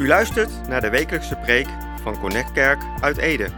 U 0.00 0.06
luistert 0.06 0.68
naar 0.68 0.80
de 0.80 0.90
wekelijkse 0.90 1.36
preek 1.36 1.66
van 2.02 2.20
Connect 2.20 2.52
Kerk 2.52 2.82
uit 3.00 3.16
Ede. 3.16 3.48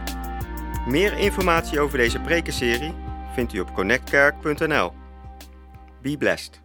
Meer 0.87 1.17
informatie 1.17 1.79
over 1.79 1.97
deze 1.97 2.19
prekenserie 2.19 2.93
vindt 3.33 3.53
u 3.53 3.59
op 3.59 3.73
connectkerk.nl. 3.73 4.91
Be 6.01 6.17
blessed. 6.17 6.61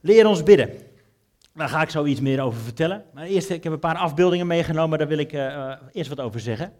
Leer 0.00 0.26
ons 0.26 0.42
bidden. 0.42 0.70
Daar 1.54 1.68
ga 1.68 1.82
ik 1.82 1.90
zo 1.90 2.04
iets 2.04 2.20
meer 2.20 2.40
over 2.40 2.60
vertellen. 2.60 3.04
Maar 3.14 3.24
eerst, 3.24 3.50
ik 3.50 3.64
heb 3.64 3.72
een 3.72 3.78
paar 3.78 3.96
afbeeldingen 3.96 4.46
meegenomen, 4.46 4.98
daar 4.98 5.08
wil 5.08 5.18
ik 5.18 5.32
uh, 5.32 5.40
uh, 5.40 5.72
eerst 5.92 6.08
wat 6.08 6.20
over 6.20 6.40
zeggen. 6.40 6.72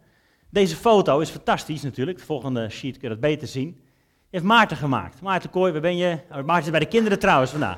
Deze 0.49 0.75
foto 0.75 1.19
is 1.19 1.29
fantastisch 1.29 1.81
natuurlijk. 1.81 2.17
De 2.17 2.25
volgende 2.25 2.69
sheet 2.69 2.97
kun 2.97 3.09
je 3.09 3.15
dat 3.15 3.19
beter 3.19 3.47
zien. 3.47 3.81
Heeft 4.29 4.43
Maarten 4.43 4.77
gemaakt. 4.77 5.21
Maarten 5.21 5.49
Kooi, 5.49 5.71
waar 5.71 5.81
ben 5.81 5.97
je? 5.97 6.17
Oh, 6.31 6.43
Maarten 6.43 6.65
is 6.65 6.71
bij 6.71 6.79
de 6.79 6.85
kinderen 6.85 7.19
trouwens 7.19 7.51
vandaag. 7.51 7.77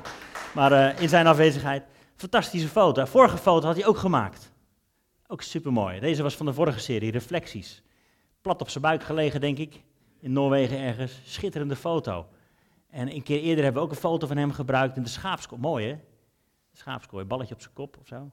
Maar 0.54 0.72
uh, 0.72 1.00
in 1.02 1.08
zijn 1.08 1.26
afwezigheid. 1.26 1.82
Fantastische 2.16 2.68
foto. 2.68 3.04
Vorige 3.04 3.36
foto 3.36 3.66
had 3.66 3.76
hij 3.76 3.86
ook 3.86 3.98
gemaakt. 3.98 4.52
Ook 5.26 5.42
supermooi. 5.42 6.00
Deze 6.00 6.22
was 6.22 6.36
van 6.36 6.46
de 6.46 6.52
vorige 6.52 6.78
serie, 6.78 7.10
Reflecties. 7.10 7.82
Plat 8.40 8.60
op 8.60 8.68
zijn 8.68 8.84
buik 8.84 9.02
gelegen, 9.02 9.40
denk 9.40 9.58
ik. 9.58 9.82
In 10.20 10.32
Noorwegen 10.32 10.78
ergens. 10.78 11.20
Schitterende 11.24 11.76
foto. 11.76 12.26
En 12.90 13.14
een 13.14 13.22
keer 13.22 13.40
eerder 13.40 13.64
hebben 13.64 13.82
we 13.82 13.88
ook 13.88 13.94
een 13.94 14.00
foto 14.00 14.26
van 14.26 14.36
hem 14.36 14.52
gebruikt 14.52 14.96
in 14.96 15.02
de 15.02 15.08
schaapskooi. 15.08 15.60
Mooi 15.60 15.86
hè? 15.86 15.92
De 16.70 16.76
schaapskooi, 16.78 17.24
balletje 17.24 17.54
op 17.54 17.60
zijn 17.60 17.74
kop 17.74 17.96
of 18.00 18.06
zo. 18.06 18.30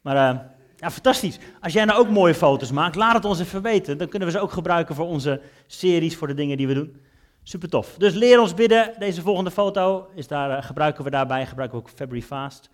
Maar 0.00 0.34
uh, 0.34 0.40
ja, 0.76 0.90
fantastisch. 0.90 1.38
Als 1.60 1.72
jij 1.72 1.84
nou 1.84 2.00
ook 2.00 2.08
mooie 2.08 2.34
foto's 2.34 2.70
maakt, 2.70 2.96
laat 2.96 3.14
het 3.14 3.24
ons 3.24 3.40
even 3.40 3.62
weten. 3.62 3.98
Dan 3.98 4.08
kunnen 4.08 4.28
we 4.28 4.34
ze 4.34 4.40
ook 4.40 4.52
gebruiken 4.52 4.94
voor 4.94 5.06
onze 5.06 5.40
series, 5.66 6.16
voor 6.16 6.26
de 6.26 6.34
dingen 6.34 6.56
die 6.56 6.66
we 6.66 6.74
doen. 6.74 7.00
Super 7.42 7.68
tof. 7.68 7.94
Dus 7.98 8.14
leer 8.14 8.40
ons 8.40 8.54
bidden. 8.54 8.94
Deze 8.98 9.22
volgende 9.22 9.50
foto 9.50 10.08
is 10.14 10.26
daar, 10.26 10.50
uh, 10.50 10.62
gebruiken 10.62 11.04
we 11.04 11.10
daarbij. 11.10 11.46
Gebruiken 11.46 11.78
we 11.78 11.84
ook 11.84 11.90
February 11.90 12.26
Fast. 12.26 12.70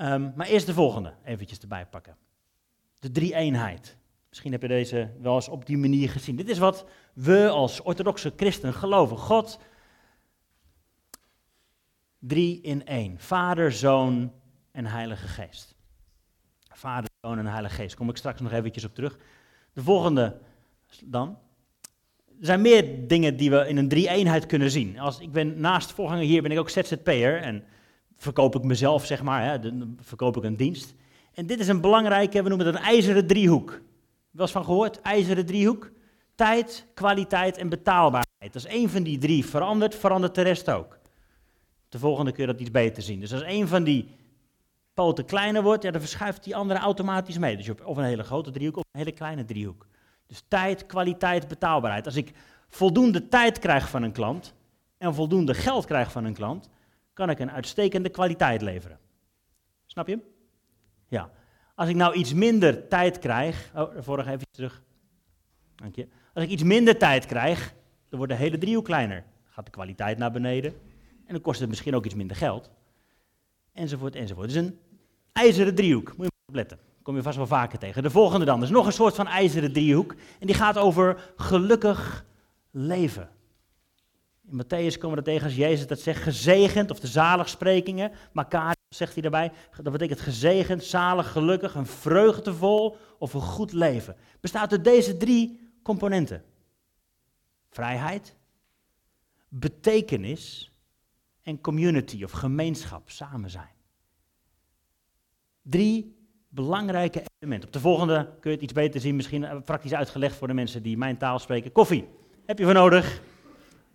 Um, 0.00 0.32
maar 0.36 0.46
eerst 0.46 0.66
de 0.66 0.74
volgende 0.74 1.14
eventjes 1.24 1.58
erbij 1.58 1.86
pakken. 1.86 2.16
De 2.98 3.10
drie-eenheid. 3.10 3.96
Misschien 4.28 4.52
heb 4.52 4.62
je 4.62 4.68
deze 4.68 5.10
wel 5.20 5.34
eens 5.34 5.48
op 5.48 5.66
die 5.66 5.78
manier 5.78 6.10
gezien. 6.10 6.36
Dit 6.36 6.48
is 6.48 6.58
wat 6.58 6.86
we 7.14 7.48
als 7.48 7.82
orthodoxe 7.82 8.32
christen 8.36 8.74
geloven. 8.74 9.16
God, 9.16 9.58
drie 12.18 12.60
in 12.60 12.86
één. 12.86 13.18
Vader, 13.18 13.72
Zoon 13.72 14.32
en 14.70 14.86
Heilige 14.86 15.26
Geest. 15.26 15.74
Vader, 16.68 17.10
Zoon 17.20 17.38
en 17.38 17.46
Heilige 17.46 17.74
Geest. 17.74 17.96
Kom 17.96 18.08
ik 18.08 18.16
straks 18.16 18.40
nog 18.40 18.52
eventjes 18.52 18.84
op 18.84 18.94
terug. 18.94 19.18
De 19.72 19.82
volgende 19.82 20.40
dan. 21.04 21.38
Er 22.26 22.46
zijn 22.46 22.60
meer 22.60 23.08
dingen 23.08 23.36
die 23.36 23.50
we 23.50 23.68
in 23.68 23.76
een 23.76 23.88
drie-eenheid 23.88 24.46
kunnen 24.46 24.70
zien. 24.70 24.98
Als, 24.98 25.20
ik 25.20 25.32
ben 25.32 25.60
naast 25.60 25.92
voorganger 25.92 26.24
hier 26.24 26.42
ben 26.42 26.50
ik 26.50 26.58
ook 26.58 26.70
ZZP'er 26.70 27.42
en 27.42 27.64
verkoop 28.18 28.54
ik 28.54 28.62
mezelf, 28.62 29.06
zeg 29.06 29.22
maar, 29.22 29.44
hè, 29.44 29.58
dan 29.58 29.98
verkoop 30.00 30.36
ik 30.36 30.42
een 30.42 30.56
dienst. 30.56 30.94
En 31.34 31.46
dit 31.46 31.60
is 31.60 31.68
een 31.68 31.80
belangrijke, 31.80 32.42
we 32.42 32.48
noemen 32.48 32.66
het 32.66 32.76
een 32.76 32.82
ijzeren 32.82 33.26
driehoek. 33.26 33.70
Wel 34.30 34.42
eens 34.42 34.52
van 34.52 34.64
gehoord? 34.64 35.00
IJzeren 35.00 35.46
driehoek. 35.46 35.90
Tijd, 36.34 36.86
kwaliteit 36.94 37.56
en 37.56 37.68
betaalbaarheid. 37.68 38.54
Als 38.54 38.64
één 38.64 38.90
van 38.90 39.02
die 39.02 39.18
drie 39.18 39.44
verandert, 39.44 39.94
verandert 39.94 40.34
de 40.34 40.42
rest 40.42 40.70
ook. 40.70 40.98
De 41.88 41.98
volgende 41.98 42.32
je 42.36 42.46
dat 42.46 42.60
iets 42.60 42.70
beter 42.70 43.02
zien. 43.02 43.20
Dus 43.20 43.32
als 43.32 43.42
één 43.42 43.68
van 43.68 43.84
die 43.84 44.08
poten 44.94 45.24
kleiner 45.24 45.62
wordt, 45.62 45.82
ja, 45.82 45.90
dan 45.90 46.00
verschuift 46.00 46.44
die 46.44 46.56
andere 46.56 46.80
automatisch 46.80 47.38
mee. 47.38 47.56
Dus 47.56 47.70
of 47.84 47.96
een 47.96 48.04
hele 48.04 48.22
grote 48.22 48.50
driehoek 48.50 48.76
of 48.76 48.82
een 48.90 48.98
hele 48.98 49.12
kleine 49.12 49.44
driehoek. 49.44 49.86
Dus 50.26 50.42
tijd, 50.48 50.86
kwaliteit, 50.86 51.48
betaalbaarheid. 51.48 52.06
Als 52.06 52.16
ik 52.16 52.32
voldoende 52.68 53.28
tijd 53.28 53.58
krijg 53.58 53.88
van 53.88 54.02
een 54.02 54.12
klant 54.12 54.54
en 54.98 55.14
voldoende 55.14 55.54
geld 55.54 55.84
krijg 55.84 56.12
van 56.12 56.24
een 56.24 56.34
klant, 56.34 56.68
kan 57.18 57.30
ik 57.30 57.38
een 57.38 57.50
uitstekende 57.50 58.08
kwaliteit 58.08 58.62
leveren. 58.62 58.98
Snap 59.86 60.08
je? 60.08 60.18
Ja. 61.08 61.30
Als 61.74 61.88
ik 61.88 61.96
nou 61.96 62.14
iets 62.14 62.32
minder 62.32 62.88
tijd 62.88 63.18
krijg. 63.18 63.70
Oh, 63.74 63.90
vorige 63.98 64.30
even 64.30 64.46
terug. 64.50 64.82
Dank 65.74 65.94
je. 65.96 66.08
Als 66.34 66.44
ik 66.44 66.50
iets 66.50 66.62
minder 66.62 66.98
tijd 66.98 67.26
krijg, 67.26 67.74
dan 68.08 68.18
wordt 68.18 68.32
de 68.32 68.38
hele 68.38 68.58
driehoek 68.58 68.84
kleiner. 68.84 69.16
Dan 69.16 69.52
gaat 69.52 69.64
de 69.64 69.70
kwaliteit 69.70 70.18
naar 70.18 70.30
beneden. 70.30 70.72
En 71.26 71.32
dan 71.32 71.40
kost 71.40 71.60
het 71.60 71.68
misschien 71.68 71.94
ook 71.94 72.04
iets 72.04 72.14
minder 72.14 72.36
geld. 72.36 72.70
Enzovoort, 73.72 74.14
enzovoort. 74.14 74.46
Dus 74.46 74.56
een 74.56 74.78
ijzeren 75.32 75.74
driehoek. 75.74 76.06
Moet 76.06 76.26
je 76.26 76.32
maar 76.32 76.48
opletten. 76.48 76.78
Kom 77.02 77.16
je 77.16 77.22
vast 77.22 77.36
wel 77.36 77.46
vaker 77.46 77.78
tegen. 77.78 78.02
De 78.02 78.10
volgende 78.10 78.44
dan. 78.44 78.62
is 78.62 78.70
nog 78.70 78.86
een 78.86 78.92
soort 78.92 79.14
van 79.14 79.26
ijzeren 79.26 79.72
driehoek. 79.72 80.14
En 80.40 80.46
die 80.46 80.56
gaat 80.56 80.78
over 80.78 81.32
gelukkig 81.36 82.24
leven. 82.70 83.28
In 84.50 84.56
Matthäus 84.56 84.98
komen 84.98 85.18
we 85.18 85.24
tegen 85.24 85.44
als 85.44 85.56
Jezus 85.56 85.86
dat 85.86 86.00
zegt, 86.00 86.22
gezegend, 86.22 86.90
of 86.90 87.00
de 87.00 87.06
zaligsprekingen. 87.06 88.12
Makarios 88.32 88.76
zegt 88.88 89.12
hij 89.12 89.22
daarbij, 89.22 89.52
dat 89.82 89.92
betekent 89.92 90.20
gezegend, 90.20 90.84
zalig, 90.84 91.32
gelukkig, 91.32 91.74
een 91.74 91.86
vreugdevol 91.86 92.96
of 93.18 93.34
een 93.34 93.40
goed 93.40 93.72
leven. 93.72 94.16
Bestaat 94.40 94.72
uit 94.72 94.84
deze 94.84 95.16
drie 95.16 95.60
componenten. 95.82 96.44
Vrijheid, 97.70 98.36
betekenis 99.48 100.72
en 101.42 101.60
community 101.60 102.24
of 102.24 102.30
gemeenschap, 102.30 103.10
samen 103.10 103.50
zijn. 103.50 103.72
Drie 105.62 106.16
belangrijke 106.48 107.22
elementen. 107.38 107.68
Op 107.68 107.74
de 107.74 107.80
volgende 107.80 108.24
kun 108.40 108.50
je 108.50 108.56
het 108.56 108.64
iets 108.64 108.72
beter 108.72 109.00
zien, 109.00 109.16
misschien 109.16 109.62
praktisch 109.64 109.94
uitgelegd 109.94 110.36
voor 110.36 110.48
de 110.48 110.54
mensen 110.54 110.82
die 110.82 110.96
mijn 110.96 111.16
taal 111.16 111.38
spreken. 111.38 111.72
Koffie, 111.72 112.08
heb 112.46 112.58
je 112.58 112.64
voor 112.64 112.74
nodig? 112.74 113.20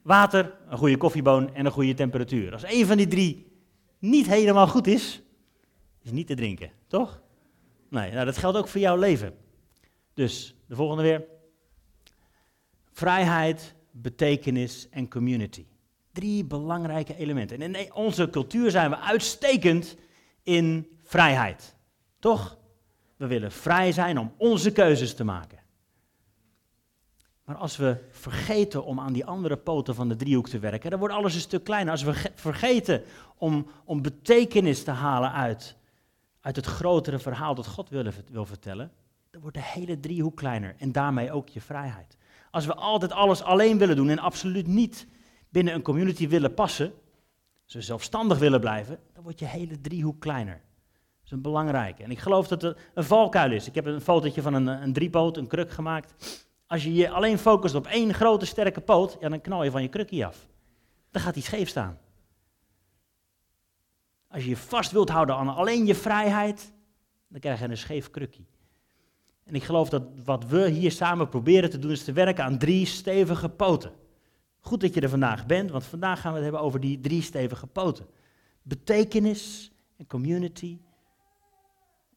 Water, 0.03 0.53
een 0.69 0.77
goede 0.77 0.97
koffieboon 0.97 1.53
en 1.53 1.65
een 1.65 1.71
goede 1.71 1.93
temperatuur. 1.93 2.53
Als 2.53 2.63
een 2.63 2.85
van 2.85 2.97
die 2.97 3.07
drie 3.07 3.51
niet 3.99 4.27
helemaal 4.27 4.67
goed 4.67 4.87
is, 4.87 5.21
is 6.01 6.11
niet 6.11 6.27
te 6.27 6.35
drinken, 6.35 6.71
toch? 6.87 7.21
Nee, 7.89 8.11
nou 8.11 8.25
dat 8.25 8.37
geldt 8.37 8.57
ook 8.57 8.67
voor 8.67 8.81
jouw 8.81 8.97
leven. 8.97 9.33
Dus 10.13 10.55
de 10.67 10.75
volgende 10.75 11.03
weer. 11.03 11.25
Vrijheid, 12.91 13.75
betekenis 13.91 14.87
en 14.89 15.09
community. 15.09 15.65
Drie 16.11 16.45
belangrijke 16.45 17.15
elementen. 17.15 17.61
En 17.61 17.75
in 17.75 17.93
onze 17.93 18.29
cultuur 18.29 18.71
zijn 18.71 18.89
we 18.89 18.99
uitstekend 18.99 19.95
in 20.43 20.87
vrijheid. 21.03 21.75
Toch? 22.19 22.57
We 23.17 23.27
willen 23.27 23.51
vrij 23.51 23.91
zijn 23.91 24.17
om 24.17 24.33
onze 24.37 24.71
keuzes 24.71 25.15
te 25.15 25.23
maken. 25.23 25.62
Maar 27.43 27.55
als 27.55 27.77
we 27.77 27.97
vergeten 28.09 28.85
om 28.85 28.99
aan 28.99 29.13
die 29.13 29.25
andere 29.25 29.57
poten 29.57 29.95
van 29.95 30.09
de 30.09 30.15
driehoek 30.15 30.49
te 30.49 30.59
werken, 30.59 30.89
dan 30.89 30.99
wordt 30.99 31.13
alles 31.13 31.35
een 31.35 31.39
stuk 31.39 31.63
kleiner. 31.63 31.91
Als 31.91 32.03
we 32.03 32.31
vergeten 32.35 33.03
om, 33.37 33.67
om 33.85 34.01
betekenis 34.01 34.83
te 34.83 34.91
halen 34.91 35.31
uit, 35.31 35.77
uit 36.41 36.55
het 36.55 36.65
grotere 36.65 37.19
verhaal 37.19 37.55
dat 37.55 37.67
God 37.67 37.89
wil, 37.89 38.11
wil 38.31 38.45
vertellen, 38.45 38.91
dan 39.31 39.41
wordt 39.41 39.57
de 39.57 39.63
hele 39.63 39.99
driehoek 39.99 40.37
kleiner 40.37 40.75
en 40.77 40.91
daarmee 40.91 41.31
ook 41.31 41.49
je 41.49 41.61
vrijheid. 41.61 42.17
Als 42.51 42.65
we 42.65 42.75
altijd 42.75 43.11
alles 43.11 43.41
alleen 43.43 43.77
willen 43.77 43.95
doen 43.95 44.09
en 44.09 44.19
absoluut 44.19 44.67
niet 44.67 45.07
binnen 45.49 45.73
een 45.73 45.81
community 45.81 46.27
willen 46.27 46.53
passen, 46.53 46.93
we 47.73 47.81
zelfstandig 47.81 48.37
willen 48.37 48.59
blijven, 48.59 48.99
dan 49.13 49.23
wordt 49.23 49.39
je 49.39 49.45
hele 49.45 49.81
driehoek 49.81 50.19
kleiner. 50.19 50.53
Dat 50.53 51.25
is 51.25 51.31
een 51.31 51.41
belangrijke. 51.41 52.03
En 52.03 52.11
ik 52.11 52.19
geloof 52.19 52.47
dat 52.47 52.61
het 52.61 52.77
een 52.93 53.03
valkuil 53.03 53.51
is. 53.51 53.67
Ik 53.67 53.75
heb 53.75 53.85
een 53.85 54.01
fotootje 54.01 54.41
van 54.41 54.53
een, 54.53 54.67
een 54.67 54.93
driepoot, 54.93 55.37
een 55.37 55.47
kruk 55.47 55.71
gemaakt. 55.71 56.13
Als 56.73 56.83
je 56.83 56.93
je 56.93 57.09
alleen 57.09 57.37
focust 57.37 57.75
op 57.75 57.87
één 57.87 58.13
grote 58.13 58.45
sterke 58.45 58.81
poot, 58.81 59.17
dan 59.21 59.41
knal 59.41 59.63
je 59.63 59.71
van 59.71 59.81
je 59.81 59.87
krukkie 59.87 60.25
af. 60.25 60.47
Dan 61.11 61.21
gaat 61.21 61.33
hij 61.33 61.43
scheef 61.43 61.69
staan. 61.69 61.99
Als 64.27 64.43
je 64.43 64.49
je 64.49 64.57
vast 64.57 64.91
wilt 64.91 65.09
houden 65.09 65.35
aan 65.35 65.55
alleen 65.55 65.85
je 65.85 65.95
vrijheid, 65.95 66.73
dan 67.27 67.39
krijg 67.39 67.59
je 67.59 67.65
een 67.65 67.77
scheef 67.77 68.09
krukkie. 68.09 68.47
En 69.43 69.55
ik 69.55 69.63
geloof 69.63 69.89
dat 69.89 70.03
wat 70.23 70.45
we 70.45 70.69
hier 70.69 70.91
samen 70.91 71.29
proberen 71.29 71.69
te 71.69 71.79
doen, 71.79 71.91
is 71.91 72.03
te 72.03 72.11
werken 72.11 72.43
aan 72.43 72.57
drie 72.57 72.85
stevige 72.85 73.49
poten. 73.49 73.91
Goed 74.59 74.81
dat 74.81 74.93
je 74.93 75.01
er 75.01 75.09
vandaag 75.09 75.45
bent, 75.45 75.71
want 75.71 75.85
vandaag 75.85 76.21
gaan 76.21 76.31
we 76.31 76.35
het 76.35 76.43
hebben 76.43 76.61
over 76.61 76.79
die 76.79 76.99
drie 76.99 77.21
stevige 77.21 77.67
poten. 77.67 78.05
Betekenis 78.61 79.71
en 79.97 80.07
community 80.07 80.79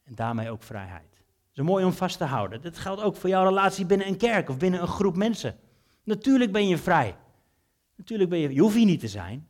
en 0.04 0.14
daarmee 0.14 0.50
ook 0.50 0.62
vrijheid 0.62 1.15
is 1.56 1.62
mooi 1.62 1.84
om 1.84 1.92
vast 1.92 2.18
te 2.18 2.24
houden. 2.24 2.62
Dat 2.62 2.78
geldt 2.78 3.02
ook 3.02 3.16
voor 3.16 3.28
jouw 3.28 3.44
relatie 3.44 3.86
binnen 3.86 4.06
een 4.06 4.16
kerk 4.16 4.48
of 4.48 4.58
binnen 4.58 4.80
een 4.80 4.88
groep 4.88 5.16
mensen. 5.16 5.56
Natuurlijk 6.02 6.52
ben 6.52 6.68
je 6.68 6.78
vrij. 6.78 7.16
Natuurlijk 7.96 8.30
ben 8.30 8.38
je, 8.38 8.54
je 8.54 8.60
hoeft 8.60 8.74
hier 8.74 8.84
niet 8.84 9.00
te 9.00 9.08
zijn, 9.08 9.48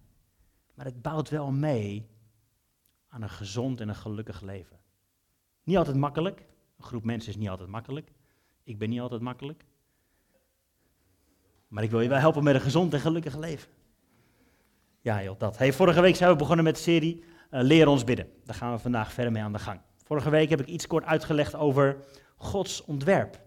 maar 0.75 0.85
het 0.87 1.03
bouwt 1.03 1.29
wel 1.29 1.50
mee 1.50 2.06
aan 3.08 3.23
een 3.23 3.31
gezond 3.31 3.81
en 3.81 3.88
een 3.88 3.94
gelukkig 3.94 4.41
leven. 4.41 4.79
Niet 5.62 5.76
altijd 5.76 5.97
makkelijk. 5.97 6.47
Een 6.79 6.85
groep 6.85 7.05
mensen 7.05 7.31
is 7.31 7.37
niet 7.37 7.49
altijd 7.49 7.69
makkelijk. 7.69 8.12
Ik 8.64 8.79
ben 8.79 8.88
niet 8.88 9.00
altijd 9.00 9.20
makkelijk. 9.20 9.64
Maar 11.69 11.82
ik 11.82 11.91
wil 11.91 12.00
je 12.00 12.09
wel 12.09 12.19
helpen 12.19 12.44
met 12.44 12.55
een 12.55 12.61
gezond 12.61 12.93
en 12.94 13.00
gelukkig 13.00 13.37
leven. 13.37 13.69
Ja, 15.00 15.23
joh, 15.23 15.38
dat. 15.38 15.59
Hey, 15.59 15.73
vorige 15.73 16.00
week 16.00 16.17
zijn 16.17 16.31
we 16.31 16.37
begonnen 16.37 16.64
met 16.64 16.75
de 16.75 16.82
serie 16.82 17.25
uh, 17.50 17.61
Leer 17.62 17.88
ons 17.88 18.05
bidden. 18.05 18.32
Daar 18.44 18.56
gaan 18.56 18.73
we 18.73 18.79
vandaag 18.79 19.12
verder 19.12 19.32
mee 19.32 19.43
aan 19.43 19.52
de 19.52 19.59
gang. 19.59 19.81
Vorige 20.06 20.31
week 20.31 20.49
heb 20.49 20.61
ik 20.61 20.67
iets 20.67 20.87
kort 20.87 21.05
uitgelegd 21.05 21.55
over 21.55 21.97
Gods 22.37 22.85
ontwerp. 22.85 23.41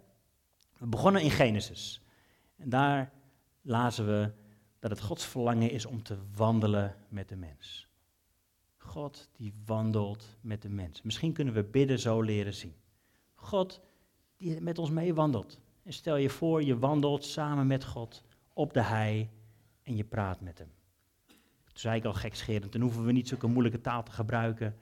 We 0.77 0.87
begonnen 0.87 1.21
in 1.21 1.31
Genesis. 1.31 2.01
En 2.55 2.69
daar 2.69 3.11
lazen 3.61 4.05
we 4.05 4.31
dat 4.79 4.91
het 4.91 5.01
Gods 5.01 5.25
verlangen 5.25 5.71
is 5.71 5.85
om 5.85 6.03
te 6.03 6.17
wandelen 6.35 6.95
met 7.09 7.29
de 7.29 7.35
mens. 7.35 7.87
God 8.77 9.29
die 9.35 9.53
wandelt 9.65 10.37
met 10.41 10.61
de 10.61 10.69
mens. 10.69 11.01
Misschien 11.01 11.33
kunnen 11.33 11.53
we 11.53 11.63
bidden 11.63 11.99
zo 11.99 12.21
leren 12.21 12.53
zien. 12.53 12.75
God 13.35 13.81
die 14.37 14.61
met 14.61 14.77
ons 14.77 14.89
meewandelt. 14.89 15.59
En 15.83 15.93
stel 15.93 16.15
je 16.15 16.29
voor, 16.29 16.63
je 16.63 16.79
wandelt 16.79 17.25
samen 17.25 17.67
met 17.67 17.85
God 17.85 18.23
op 18.53 18.73
de 18.73 18.81
hei 18.81 19.29
en 19.83 19.95
je 19.95 20.03
praat 20.03 20.41
met 20.41 20.57
hem. 20.57 20.71
Toen 21.63 21.77
zei 21.77 21.97
ik 21.97 22.05
al 22.05 22.13
gekscherend, 22.13 22.71
dan 22.71 22.81
hoeven 22.81 23.05
we 23.05 23.11
niet 23.11 23.27
zulke 23.27 23.47
moeilijke 23.47 23.81
taal 23.81 24.03
te 24.03 24.11
gebruiken, 24.11 24.75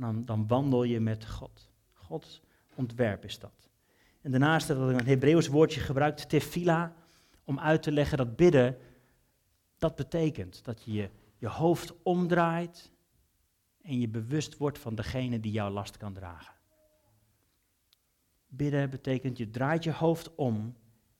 dan, 0.00 0.24
dan 0.24 0.46
wandel 0.46 0.82
je 0.82 1.00
met 1.00 1.26
God. 1.26 1.70
Gods 1.92 2.42
ontwerp 2.74 3.24
is 3.24 3.38
dat. 3.38 3.70
En 4.20 4.30
daarnaast 4.30 4.68
heb 4.68 4.76
ik 4.76 5.00
een 5.00 5.06
Hebreeuws 5.06 5.48
woordje 5.48 5.80
gebruikt, 5.80 6.28
tefila, 6.28 6.94
om 7.44 7.58
uit 7.58 7.82
te 7.82 7.92
leggen 7.92 8.18
dat 8.18 8.36
bidden, 8.36 8.78
dat 9.78 9.96
betekent 9.96 10.64
dat 10.64 10.82
je 10.84 11.10
je 11.36 11.48
hoofd 11.48 12.02
omdraait 12.02 12.92
en 13.80 14.00
je 14.00 14.08
bewust 14.08 14.56
wordt 14.56 14.78
van 14.78 14.94
degene 14.94 15.40
die 15.40 15.52
jouw 15.52 15.70
last 15.70 15.96
kan 15.96 16.12
dragen. 16.12 16.54
Bidden 18.46 18.90
betekent 18.90 19.38
je 19.38 19.50
draait 19.50 19.84
je 19.84 19.92
hoofd 19.92 20.34
om 20.34 20.76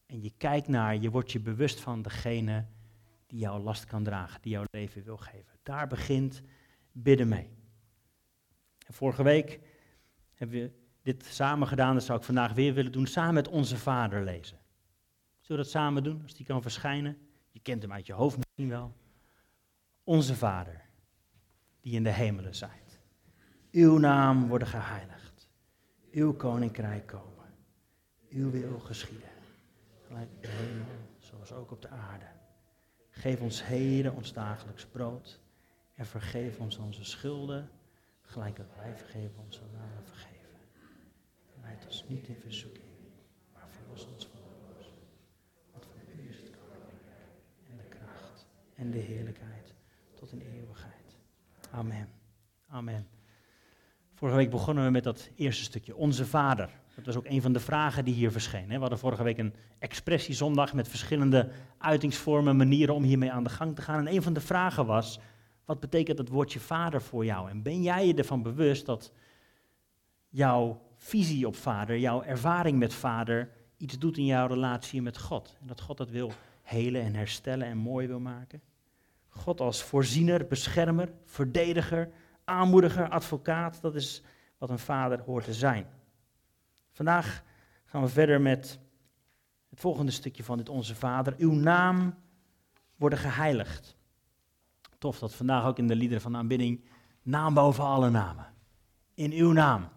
en 0.06 0.22
je 0.22 0.32
kijkt 0.36 0.68
naar, 0.68 0.96
je 0.96 1.10
wordt 1.10 1.32
je 1.32 1.40
bewust 1.40 1.80
van 1.80 2.02
degene 2.02 2.66
die 3.26 3.38
jouw 3.38 3.58
last 3.58 3.84
kan 3.84 4.04
dragen, 4.04 4.42
die 4.42 4.52
jouw 4.52 4.64
leven 4.70 5.02
wil 5.04 5.16
geven. 5.16 5.58
Daar 5.62 5.86
begint 5.86 6.42
bidden 6.92 7.28
mee. 7.28 7.61
En 8.86 8.94
vorige 8.94 9.22
week 9.22 9.60
hebben 10.34 10.60
we 10.60 10.72
dit 11.02 11.24
samen 11.24 11.68
gedaan, 11.68 11.94
dat 11.94 12.04
zou 12.04 12.18
ik 12.18 12.24
vandaag 12.24 12.52
weer 12.52 12.74
willen 12.74 12.92
doen, 12.92 13.06
samen 13.06 13.34
met 13.34 13.48
onze 13.48 13.76
vader 13.76 14.24
lezen. 14.24 14.58
Zullen 15.40 15.62
we 15.62 15.70
dat 15.70 15.82
samen 15.82 16.02
doen, 16.02 16.22
als 16.22 16.34
die 16.34 16.46
kan 16.46 16.62
verschijnen? 16.62 17.18
Je 17.50 17.60
kent 17.60 17.82
hem 17.82 17.92
uit 17.92 18.06
je 18.06 18.12
hoofd 18.12 18.36
misschien 18.36 18.68
wel. 18.68 18.96
Onze 20.04 20.36
vader, 20.36 20.80
die 21.80 21.94
in 21.94 22.02
de 22.02 22.10
hemelen 22.10 22.54
zijt. 22.54 23.00
Uw 23.70 23.98
naam 23.98 24.48
worden 24.48 24.68
geheiligd. 24.68 25.48
Uw 26.10 26.32
koninkrijk 26.32 27.06
komen. 27.06 27.54
Uw 28.28 28.50
wil 28.50 28.78
geschieden. 28.78 29.28
Gelijk 30.06 30.28
op 30.30 30.42
de 30.42 30.48
hemel, 30.48 30.86
zoals 31.18 31.52
ook 31.52 31.70
op 31.70 31.82
de 31.82 31.88
aarde. 31.88 32.26
Geef 33.10 33.40
ons 33.40 33.64
heden 33.64 34.14
ons 34.14 34.32
dagelijks 34.32 34.86
brood. 34.86 35.40
En 35.94 36.06
vergeef 36.06 36.58
ons 36.58 36.76
onze 36.76 37.04
schulden, 37.04 37.70
gelijk 38.32 38.56
dat 38.56 38.74
wij 38.76 38.96
vergeven 38.96 39.44
onze 39.44 39.60
namen 39.72 40.04
vergeven. 40.04 40.58
Leid 41.62 41.86
ons 41.86 42.04
niet 42.08 42.28
in 42.28 42.36
verzoeking, 42.36 42.92
maar 43.52 43.68
verlos 43.70 44.06
ons 44.06 44.26
van 44.26 44.40
de 44.40 44.74
boos. 44.74 44.86
Want 45.72 45.84
van 45.84 46.24
u 46.24 46.28
is 46.28 46.36
het 46.36 46.50
koninkrijk 46.50 47.32
en 47.70 47.76
de 47.76 47.88
kracht 47.88 48.46
en 48.74 48.90
de 48.90 48.98
heerlijkheid 48.98 49.74
tot 50.14 50.32
in 50.32 50.40
eeuwigheid. 50.40 51.16
Amen. 51.70 52.08
Amen. 52.68 53.06
Vorige 54.14 54.36
week 54.36 54.50
begonnen 54.50 54.84
we 54.84 54.90
met 54.90 55.04
dat 55.04 55.30
eerste 55.36 55.62
stukje, 55.62 55.96
Onze 55.96 56.26
Vader. 56.26 56.70
Dat 56.94 57.06
was 57.06 57.16
ook 57.16 57.26
een 57.26 57.42
van 57.42 57.52
de 57.52 57.60
vragen 57.60 58.04
die 58.04 58.14
hier 58.14 58.32
verscheen. 58.32 58.68
We 58.68 58.76
hadden 58.76 58.98
vorige 58.98 59.22
week 59.22 59.38
een 59.38 59.54
expressiezondag 59.78 60.74
met 60.74 60.88
verschillende 60.88 61.48
uitingsvormen, 61.78 62.56
manieren 62.56 62.94
om 62.94 63.02
hiermee 63.02 63.32
aan 63.32 63.44
de 63.44 63.50
gang 63.50 63.76
te 63.76 63.82
gaan. 63.82 64.06
En 64.06 64.14
een 64.14 64.22
van 64.22 64.32
de 64.32 64.40
vragen 64.40 64.86
was, 64.86 65.20
wat 65.64 65.80
betekent 65.80 66.18
het 66.18 66.28
woordje 66.28 66.60
vader 66.60 67.02
voor 67.02 67.24
jou? 67.24 67.50
En 67.50 67.62
ben 67.62 67.82
jij 67.82 68.06
je 68.06 68.14
ervan 68.14 68.42
bewust 68.42 68.86
dat 68.86 69.12
jouw 70.28 70.80
visie 70.96 71.46
op 71.46 71.56
vader, 71.56 71.98
jouw 71.98 72.22
ervaring 72.22 72.78
met 72.78 72.94
vader, 72.94 73.50
iets 73.76 73.98
doet 73.98 74.16
in 74.16 74.24
jouw 74.24 74.46
relatie 74.46 75.02
met 75.02 75.18
God? 75.18 75.56
En 75.60 75.66
dat 75.66 75.80
God 75.80 75.96
dat 75.96 76.10
wil 76.10 76.32
helen 76.62 77.02
en 77.02 77.14
herstellen 77.14 77.66
en 77.66 77.76
mooi 77.76 78.06
wil 78.06 78.20
maken? 78.20 78.62
God 79.28 79.60
als 79.60 79.82
voorziener, 79.82 80.46
beschermer, 80.46 81.12
verdediger, 81.24 82.10
aanmoediger, 82.44 83.08
advocaat, 83.08 83.80
dat 83.80 83.94
is 83.94 84.22
wat 84.58 84.70
een 84.70 84.78
vader 84.78 85.20
hoort 85.20 85.44
te 85.44 85.54
zijn. 85.54 85.86
Vandaag 86.90 87.42
gaan 87.84 88.02
we 88.02 88.08
verder 88.08 88.40
met 88.40 88.78
het 89.70 89.80
volgende 89.80 90.12
stukje 90.12 90.44
van 90.44 90.56
dit 90.56 90.68
Onze 90.68 90.94
Vader. 90.94 91.34
Uw 91.38 91.52
naam 91.52 92.14
worden 92.96 93.18
geheiligd. 93.18 93.96
Tof 95.02 95.18
dat 95.18 95.34
vandaag 95.34 95.64
ook 95.64 95.78
in 95.78 95.86
de 95.86 95.96
liederen 95.96 96.22
van 96.22 96.32
de 96.32 96.38
aanbidding 96.38 96.84
naam 97.22 97.54
boven 97.54 97.84
alle 97.84 98.10
namen. 98.10 98.46
In 99.14 99.32
uw 99.32 99.52
naam 99.52 99.88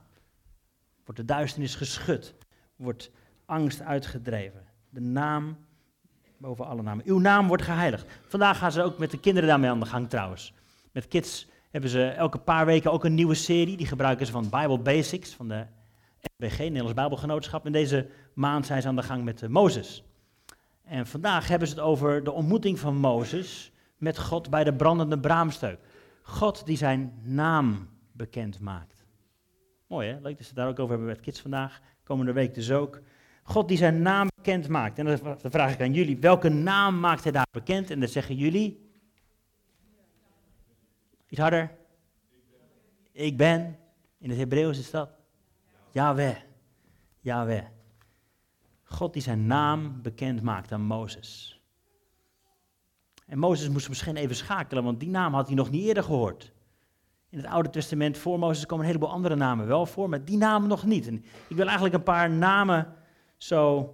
wordt 1.04 1.20
de 1.20 1.26
duisternis 1.26 1.76
geschud, 1.76 2.36
wordt 2.76 3.12
angst 3.46 3.82
uitgedreven. 3.82 4.66
De 4.90 5.00
naam 5.00 5.58
boven 6.38 6.66
alle 6.66 6.82
namen. 6.82 7.06
Uw 7.08 7.20
naam 7.20 7.48
wordt 7.48 7.64
geheiligd. 7.64 8.06
Vandaag 8.28 8.58
gaan 8.58 8.72
ze 8.72 8.82
ook 8.82 8.98
met 8.98 9.12
de 9.12 9.20
kinderen 9.20 9.50
daarmee 9.50 9.70
aan 9.70 9.80
de 9.80 9.86
gang 9.86 10.10
trouwens. 10.10 10.54
Met 10.92 11.08
kids 11.08 11.48
hebben 11.72 11.90
ze 11.90 12.08
elke 12.08 12.38
paar 12.38 12.66
weken 12.66 12.92
ook 12.92 13.04
een 13.04 13.16
nieuwe 13.16 13.36
serie. 13.36 13.78
Die 13.78 13.88
gebruiken 13.88 14.26
ze 14.26 14.32
van 14.32 14.50
Bible 14.50 14.80
Basics, 14.80 15.34
van 15.34 15.48
de 15.48 15.66
NBG, 16.38 16.58
Nederlands 16.58 16.94
Bijbelgenootschap. 16.94 17.66
En 17.66 17.72
deze 17.72 18.10
maand 18.34 18.66
zijn 18.66 18.82
ze 18.82 18.88
aan 18.88 18.96
de 18.96 19.04
gang 19.04 19.24
met 19.24 19.42
uh, 19.42 19.50
Mozes. 19.50 20.04
En 20.84 21.08
vandaag 21.08 21.48
hebben 21.48 21.68
ze 21.68 21.74
het 21.74 21.84
over 21.84 22.24
de 22.24 22.32
ontmoeting 22.32 22.80
van 22.80 22.96
Mozes 22.96 23.74
met 23.98 24.20
God 24.20 24.50
bij 24.50 24.64
de 24.64 24.74
brandende 24.74 25.20
braamsteuk. 25.20 25.80
God 26.22 26.66
die 26.66 26.78
zijn 26.78 27.14
naam 27.22 27.90
bekend 28.12 28.60
maakt. 28.60 29.06
Mooi 29.88 30.10
hè, 30.10 30.20
leuk 30.20 30.38
dat 30.38 30.48
ze 30.48 30.54
daar 30.54 30.68
ook 30.68 30.80
over 30.80 30.90
hebben 30.90 31.08
met 31.08 31.20
kids 31.20 31.42
vandaag. 31.42 31.82
Komende 32.04 32.34
week 32.34 32.54
dus 32.54 32.72
ook. 32.72 33.02
God 33.44 33.68
die 33.68 33.78
zijn 33.78 34.02
naam 34.02 34.28
bekend 34.36 34.68
maakt. 34.68 35.00
En 35.00 35.06
dan 35.06 35.40
vraag 35.52 35.74
ik 35.74 35.82
aan 35.82 35.94
jullie, 35.94 36.18
welke 36.18 36.50
naam 36.50 37.00
maakt 37.00 37.24
hij 37.24 37.32
daar 37.32 37.48
bekend? 37.52 37.90
En 37.90 38.00
dan 38.00 38.10
zeggen 38.10 38.36
jullie... 38.36 38.84
Iets 41.28 41.42
harder. 41.42 41.72
Ik 43.12 43.38
ben. 43.38 43.78
In 44.18 44.30
het 44.30 44.40
Hebreeuws 44.40 44.80
is 44.80 44.92
dat 44.92 45.10
Yahweh. 45.92 46.36
Yahweh. 47.20 47.64
God 48.84 49.14
die 49.14 49.22
zijn 49.22 49.48
naam 49.48 50.02
bekend 50.02 50.42
maakt 50.42 50.72
aan 50.72 50.82
Mozes. 50.82 51.62
En 53.26 53.40
Mozes 53.40 53.70
moest 53.70 53.90
misschien 53.90 54.16
even 54.16 54.36
schakelen, 54.36 54.84
want 54.84 55.00
die 55.00 55.10
naam 55.10 55.34
had 55.34 55.48
hij 55.48 55.56
nog 55.56 55.70
niet 55.70 55.84
eerder 55.84 56.04
gehoord. 56.04 56.54
In 57.30 57.38
het 57.38 57.48
Oude 57.48 57.70
Testament 57.70 58.18
voor 58.18 58.40
Mozes 58.40 58.66
komen 58.66 58.86
een 58.86 58.92
heleboel 58.92 59.12
andere 59.12 59.36
namen 59.36 59.68
wel 59.68 59.86
voor, 59.86 60.10
maar 60.10 60.26
die 60.26 60.38
naam 60.38 60.68
nog 60.68 60.86
niet. 60.86 61.08
En 61.08 61.26
ik 61.48 61.56
wil 61.56 61.66
eigenlijk 61.66 61.96
een 61.96 62.04
paar 62.04 62.30
namen 62.30 62.94
zo 63.38 63.94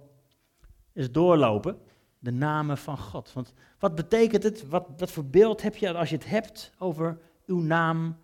eens 0.92 1.10
doorlopen. 1.10 1.78
De 2.18 2.30
namen 2.30 2.78
van 2.78 2.98
God. 2.98 3.32
Want 3.32 3.52
wat 3.78 3.94
betekent 3.94 4.42
het? 4.42 4.68
Wat, 4.68 4.86
wat 4.96 5.10
voor 5.10 5.24
beeld 5.24 5.62
heb 5.62 5.76
je 5.76 5.94
als 5.94 6.08
je 6.08 6.14
het 6.14 6.28
hebt 6.28 6.72
over 6.78 7.18
uw 7.46 7.60
naam 7.60 8.16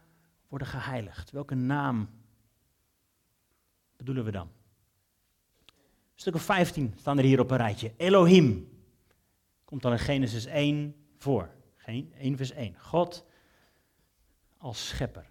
worden 0.48 0.68
geheiligd? 0.68 1.30
Welke 1.30 1.54
naam 1.54 2.08
bedoelen 3.96 4.24
we 4.24 4.30
dan? 4.30 4.48
Stuk 6.14 6.34
of 6.34 6.42
15 6.42 6.94
staan 6.96 7.18
er 7.18 7.24
hier 7.24 7.40
op 7.40 7.50
een 7.50 7.56
rijtje. 7.56 7.92
Elohim. 7.96 8.68
Komt 9.64 9.82
dan 9.82 9.92
in 9.92 9.98
Genesis 9.98 10.44
1 10.44 10.94
voor. 11.18 11.56
1 11.84 12.36
vers 12.36 12.50
1. 12.50 12.78
God 12.78 13.24
als 14.56 14.88
schepper. 14.88 15.30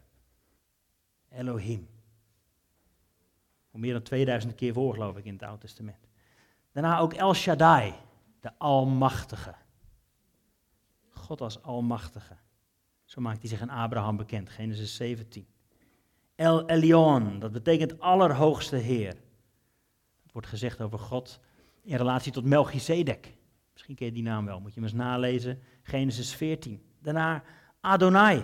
Elohim. 1.30 1.88
Voor 3.70 3.80
meer 3.80 3.94
dan 3.94 4.02
2000 4.02 4.56
keer 4.56 4.74
voor, 4.74 4.94
geloof 4.94 5.18
ik, 5.18 5.26
in 5.26 5.34
het 5.34 5.44
Oude 5.44 5.60
Testament. 5.60 6.08
Daarna 6.72 7.00
ook 7.00 7.14
El 7.14 7.34
Shaddai, 7.34 7.94
de 8.40 8.52
Almachtige. 8.58 9.56
God 11.10 11.42
als 11.42 11.62
Almachtige. 11.62 12.38
Zo 13.06 13.22
maakt 13.22 13.40
hij 13.40 13.50
zich 13.50 13.62
aan 13.62 13.70
Abraham 13.70 14.18
bekend, 14.18 14.50
Genesis 14.50 14.96
17. 14.96 15.48
El 16.36 16.66
Elyon, 16.70 17.40
dat 17.40 17.52
betekent 17.52 18.00
Allerhoogste 18.00 18.76
Heer. 18.76 19.14
Dat 20.24 20.32
wordt 20.32 20.48
gezegd 20.48 20.82
over 20.82 21.00
God 21.00 21.40
in 21.82 21.96
relatie 21.96 22.32
tot 22.32 22.46
Melchizedek. 22.46 23.38
Misschien 23.88 24.08
ken 24.08 24.22
die 24.24 24.32
naam 24.32 24.46
wel, 24.46 24.60
moet 24.60 24.74
je 24.74 24.80
hem 24.80 24.90
eens 24.90 24.98
nalezen. 24.98 25.60
Genesis 25.82 26.36
14. 26.36 26.82
Daarna 27.00 27.44
Adonai. 27.80 28.44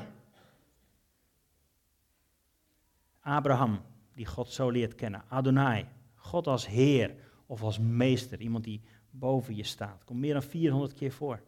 Abraham, 3.20 3.82
die 4.16 4.26
God 4.26 4.50
zo 4.50 4.70
leert 4.70 4.96
kennen. 4.96 5.24
Adonai, 5.28 5.86
God 6.16 6.48
als 6.48 6.68
Heer 6.68 7.16
of 7.46 7.64
als 7.64 7.80
Meester, 7.80 8.40
iemand 8.40 8.64
die 8.64 8.82
boven 9.10 9.56
je 9.56 9.64
staat. 9.64 10.04
Komt 10.04 10.20
meer 10.20 10.34
dan 10.34 10.44
400 10.44 10.94
keer 10.94 11.12
voor. 11.12 11.42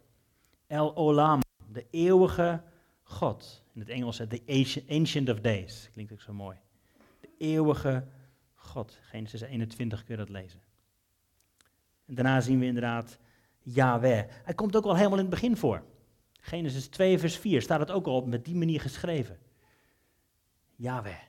El 0.67 0.95
Olam, 0.95 1.39
de 1.71 1.85
eeuwige 1.89 2.63
God. 3.03 3.63
In 3.73 3.79
het 3.79 3.89
Engels 3.89 4.17
de 4.17 4.83
Ancient 4.89 5.29
of 5.29 5.39
Days. 5.39 5.89
Klinkt 5.91 6.11
ook 6.11 6.21
zo 6.21 6.33
mooi. 6.33 6.57
De 7.19 7.29
eeuwige 7.37 8.07
God. 8.53 8.99
Genesis 9.01 9.41
21 9.41 10.03
kun 10.03 10.13
je 10.13 10.25
dat 10.25 10.29
lezen. 10.29 10.61
En 12.05 12.15
daarna 12.15 12.41
zien 12.41 12.59
we 12.59 12.65
inderdaad 12.65 13.19
Yahweh. 13.65 14.23
Hij 14.43 14.53
komt 14.53 14.75
ook 14.75 14.85
al 14.85 14.95
helemaal 14.95 15.17
in 15.17 15.25
het 15.25 15.33
begin 15.33 15.57
voor. 15.57 15.83
Genesis 16.39 16.87
2, 16.87 17.19
vers 17.19 17.37
4 17.37 17.61
staat 17.61 17.79
het 17.79 17.91
ook 17.91 18.05
al 18.05 18.15
op 18.15 18.27
met 18.27 18.45
die 18.45 18.55
manier 18.55 18.81
geschreven. 18.81 19.39
Yahweh. 20.75 21.19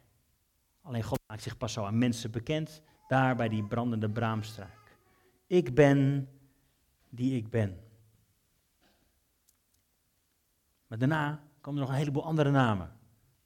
Alleen 0.83 1.03
God 1.03 1.21
maakt 1.27 1.43
zich 1.43 1.57
pas 1.57 1.73
zo 1.73 1.85
aan 1.85 1.99
mensen 1.99 2.31
bekend, 2.31 2.83
daar 3.09 3.37
bij 3.37 3.49
die 3.49 3.65
brandende 3.65 4.11
braamstruik. 4.11 4.97
Ik 5.47 5.75
ben 5.75 6.29
die 7.09 7.37
ik 7.37 7.51
ben. 7.51 7.81
Maar 10.87 10.99
daarna 10.99 11.43
komen 11.61 11.81
er 11.81 11.87
nog 11.87 11.95
een 11.95 12.01
heleboel 12.01 12.25
andere 12.25 12.51
namen. 12.51 12.95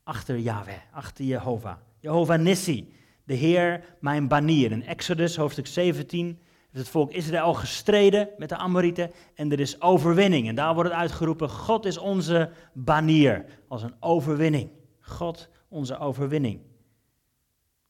achter 0.02 0.38
Yahweh, 0.38 0.78
achter 0.92 1.24
Jehovah. 1.24 1.76
Jehovah 1.98 2.40
Nissi, 2.40 2.94
de 3.24 3.34
Heer, 3.34 3.96
mijn 4.00 4.28
banier. 4.28 4.72
In 4.72 4.82
Exodus 4.82 5.36
hoofdstuk 5.36 5.66
17 5.66 6.26
heeft 6.26 6.49
het 6.78 6.88
volk 6.88 7.12
Israël 7.12 7.54
gestreden 7.54 8.28
met 8.38 8.48
de 8.48 8.56
Amorieten 8.56 9.10
en 9.34 9.52
er 9.52 9.60
is 9.60 9.80
overwinning. 9.80 10.48
En 10.48 10.54
daar 10.54 10.74
wordt 10.74 10.90
het 10.90 10.98
uitgeroepen, 10.98 11.48
God 11.48 11.84
is 11.84 11.98
onze 11.98 12.50
banier, 12.72 13.44
als 13.68 13.82
een 13.82 13.94
overwinning. 14.00 14.70
God, 15.00 15.48
onze 15.68 15.98
overwinning. 15.98 16.60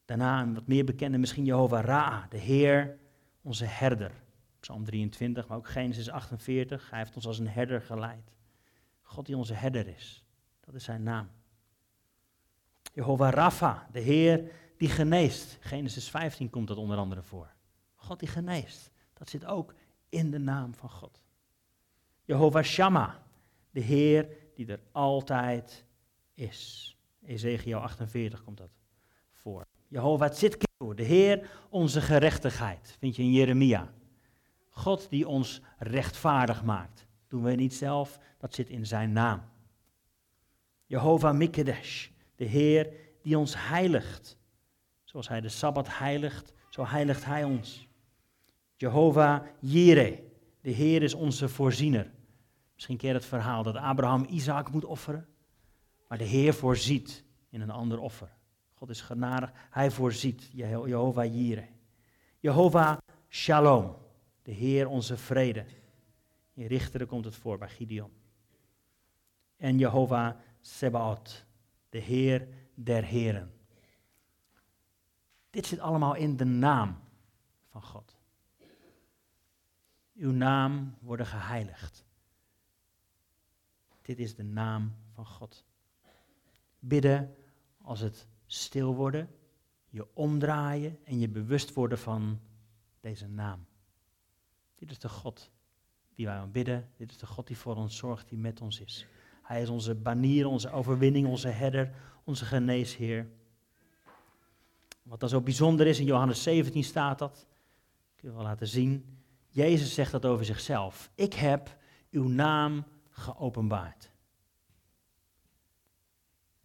Daarna 0.04 0.42
een 0.42 0.54
wat 0.54 0.66
meer 0.66 0.84
bekende 0.84 1.18
misschien 1.18 1.44
Jehovah 1.44 1.84
Ra, 1.84 2.26
de 2.30 2.38
Heer, 2.38 2.98
onze 3.42 3.64
herder. 3.64 4.12
Psalm 4.60 4.84
23, 4.84 5.48
maar 5.48 5.56
ook 5.56 5.68
Genesis 5.68 6.10
48. 6.10 6.90
Hij 6.90 6.98
heeft 6.98 7.16
ons 7.16 7.26
als 7.26 7.38
een 7.38 7.48
herder 7.48 7.80
geleid. 7.80 8.32
God 9.02 9.26
die 9.26 9.36
onze 9.36 9.54
herder 9.54 9.86
is. 9.86 10.24
Dat 10.60 10.74
is 10.74 10.84
zijn 10.84 11.02
naam. 11.02 11.28
Jehovah 12.92 13.32
Rapha, 13.32 13.88
de 13.92 14.00
Heer 14.00 14.50
die 14.76 14.88
geneest. 14.88 15.58
Genesis 15.60 16.10
15 16.10 16.50
komt 16.50 16.68
dat 16.68 16.76
onder 16.76 16.96
andere 16.96 17.22
voor. 17.22 17.48
God 18.00 18.18
die 18.18 18.28
geneest. 18.28 18.90
Dat 19.14 19.28
zit 19.28 19.44
ook 19.44 19.74
in 20.08 20.30
de 20.30 20.38
naam 20.38 20.74
van 20.74 20.90
God. 20.90 21.20
Jehovah 22.24 22.62
Shammah, 22.62 23.14
de 23.70 23.80
Heer 23.80 24.28
die 24.54 24.66
er 24.66 24.80
altijd 24.92 25.84
is. 26.34 26.96
Ezekiel 27.22 27.78
48 27.78 28.44
komt 28.44 28.58
dat 28.58 28.70
voor. 29.32 29.66
Jehovah 29.88 30.30
Tzidkenu, 30.30 30.94
de 30.94 31.02
Heer 31.02 31.50
onze 31.68 32.00
gerechtigheid. 32.00 32.96
Vind 32.98 33.16
je 33.16 33.22
in 33.22 33.32
Jeremia. 33.32 33.92
God 34.68 35.10
die 35.10 35.28
ons 35.28 35.60
rechtvaardig 35.78 36.64
maakt. 36.64 37.06
Doen 37.28 37.42
we 37.42 37.54
niet 37.54 37.74
zelf, 37.74 38.18
dat 38.38 38.54
zit 38.54 38.68
in 38.68 38.86
zijn 38.86 39.12
naam. 39.12 39.42
Jehovah 40.86 41.36
Mikedesh, 41.36 42.08
de 42.36 42.44
Heer 42.44 42.92
die 43.22 43.38
ons 43.38 43.54
heiligt. 43.56 44.38
Zoals 45.04 45.28
hij 45.28 45.40
de 45.40 45.48
Sabbat 45.48 45.98
heiligt, 45.98 46.54
zo 46.68 46.86
heiligt 46.86 47.24
hij 47.24 47.44
ons. 47.44 47.88
Jehovah 48.80 49.46
Jireh, 49.58 50.18
de 50.60 50.70
Heer 50.70 51.02
is 51.02 51.14
onze 51.14 51.48
voorziener. 51.48 52.10
Misschien 52.74 52.98
je 53.00 53.08
het 53.08 53.24
verhaal 53.24 53.62
dat 53.62 53.76
Abraham 53.76 54.24
Isaac 54.28 54.70
moet 54.70 54.84
offeren, 54.84 55.28
maar 56.08 56.18
de 56.18 56.24
Heer 56.24 56.54
voorziet 56.54 57.24
in 57.48 57.60
een 57.60 57.70
ander 57.70 57.98
offer. 57.98 58.36
God 58.74 58.90
is 58.90 59.00
genadig, 59.00 59.52
hij 59.70 59.90
voorziet, 59.90 60.50
Jehovah 60.52 61.34
Jireh. 61.34 61.66
Jehovah 62.38 62.98
Shalom, 63.28 63.96
de 64.42 64.52
Heer 64.52 64.88
onze 64.88 65.16
vrede. 65.16 65.66
In 66.52 66.66
Richteren 66.66 67.06
komt 67.06 67.24
het 67.24 67.36
voor 67.36 67.58
bij 67.58 67.68
Gideon. 67.68 68.12
En 69.56 69.78
Jehovah 69.78 70.36
Sebaot, 70.60 71.44
de 71.88 71.98
Heer 71.98 72.48
der 72.74 73.04
Heren. 73.04 73.52
Dit 75.50 75.66
zit 75.66 75.78
allemaal 75.78 76.14
in 76.14 76.36
de 76.36 76.44
naam 76.44 76.98
van 77.68 77.82
God. 77.82 78.19
Uw 80.20 80.32
naam 80.32 80.94
worden 80.98 81.26
geheiligd. 81.26 82.04
Dit 84.02 84.18
is 84.18 84.34
de 84.34 84.42
naam 84.42 84.94
van 85.12 85.26
God. 85.26 85.64
Bidden 86.78 87.34
als 87.82 88.00
het 88.00 88.26
stil 88.46 88.94
worden, 88.94 89.30
je 89.88 90.06
omdraaien 90.14 90.98
en 91.04 91.18
je 91.18 91.28
bewust 91.28 91.74
worden 91.74 91.98
van 91.98 92.40
deze 93.00 93.28
naam. 93.28 93.66
Dit 94.74 94.90
is 94.90 94.98
de 94.98 95.08
God 95.08 95.50
die 96.14 96.26
wij 96.26 96.36
aanbidden. 96.36 96.90
Dit 96.96 97.10
is 97.10 97.18
de 97.18 97.26
God 97.26 97.46
die 97.46 97.56
voor 97.56 97.76
ons 97.76 97.96
zorgt, 97.96 98.28
die 98.28 98.38
met 98.38 98.60
ons 98.60 98.80
is. 98.80 99.06
Hij 99.42 99.62
is 99.62 99.68
onze 99.68 99.94
banier, 99.94 100.46
onze 100.46 100.70
overwinning, 100.70 101.26
onze 101.26 101.48
herder, 101.48 101.94
onze 102.24 102.44
geneesheer. 102.44 103.28
Wat 105.02 105.20
dan 105.20 105.28
zo 105.28 105.40
bijzonder 105.40 105.86
is, 105.86 105.98
in 105.98 106.04
Johannes 106.04 106.42
17 106.42 106.84
staat 106.84 107.18
dat, 107.18 107.46
ik 108.14 108.22
wil 108.22 108.34
wel 108.34 108.42
laten 108.42 108.68
zien. 108.68 109.19
Jezus 109.50 109.94
zegt 109.94 110.12
dat 110.12 110.24
over 110.24 110.44
zichzelf. 110.44 111.10
Ik 111.14 111.34
heb 111.34 111.76
uw 112.10 112.28
naam 112.28 112.84
geopenbaard. 113.10 114.10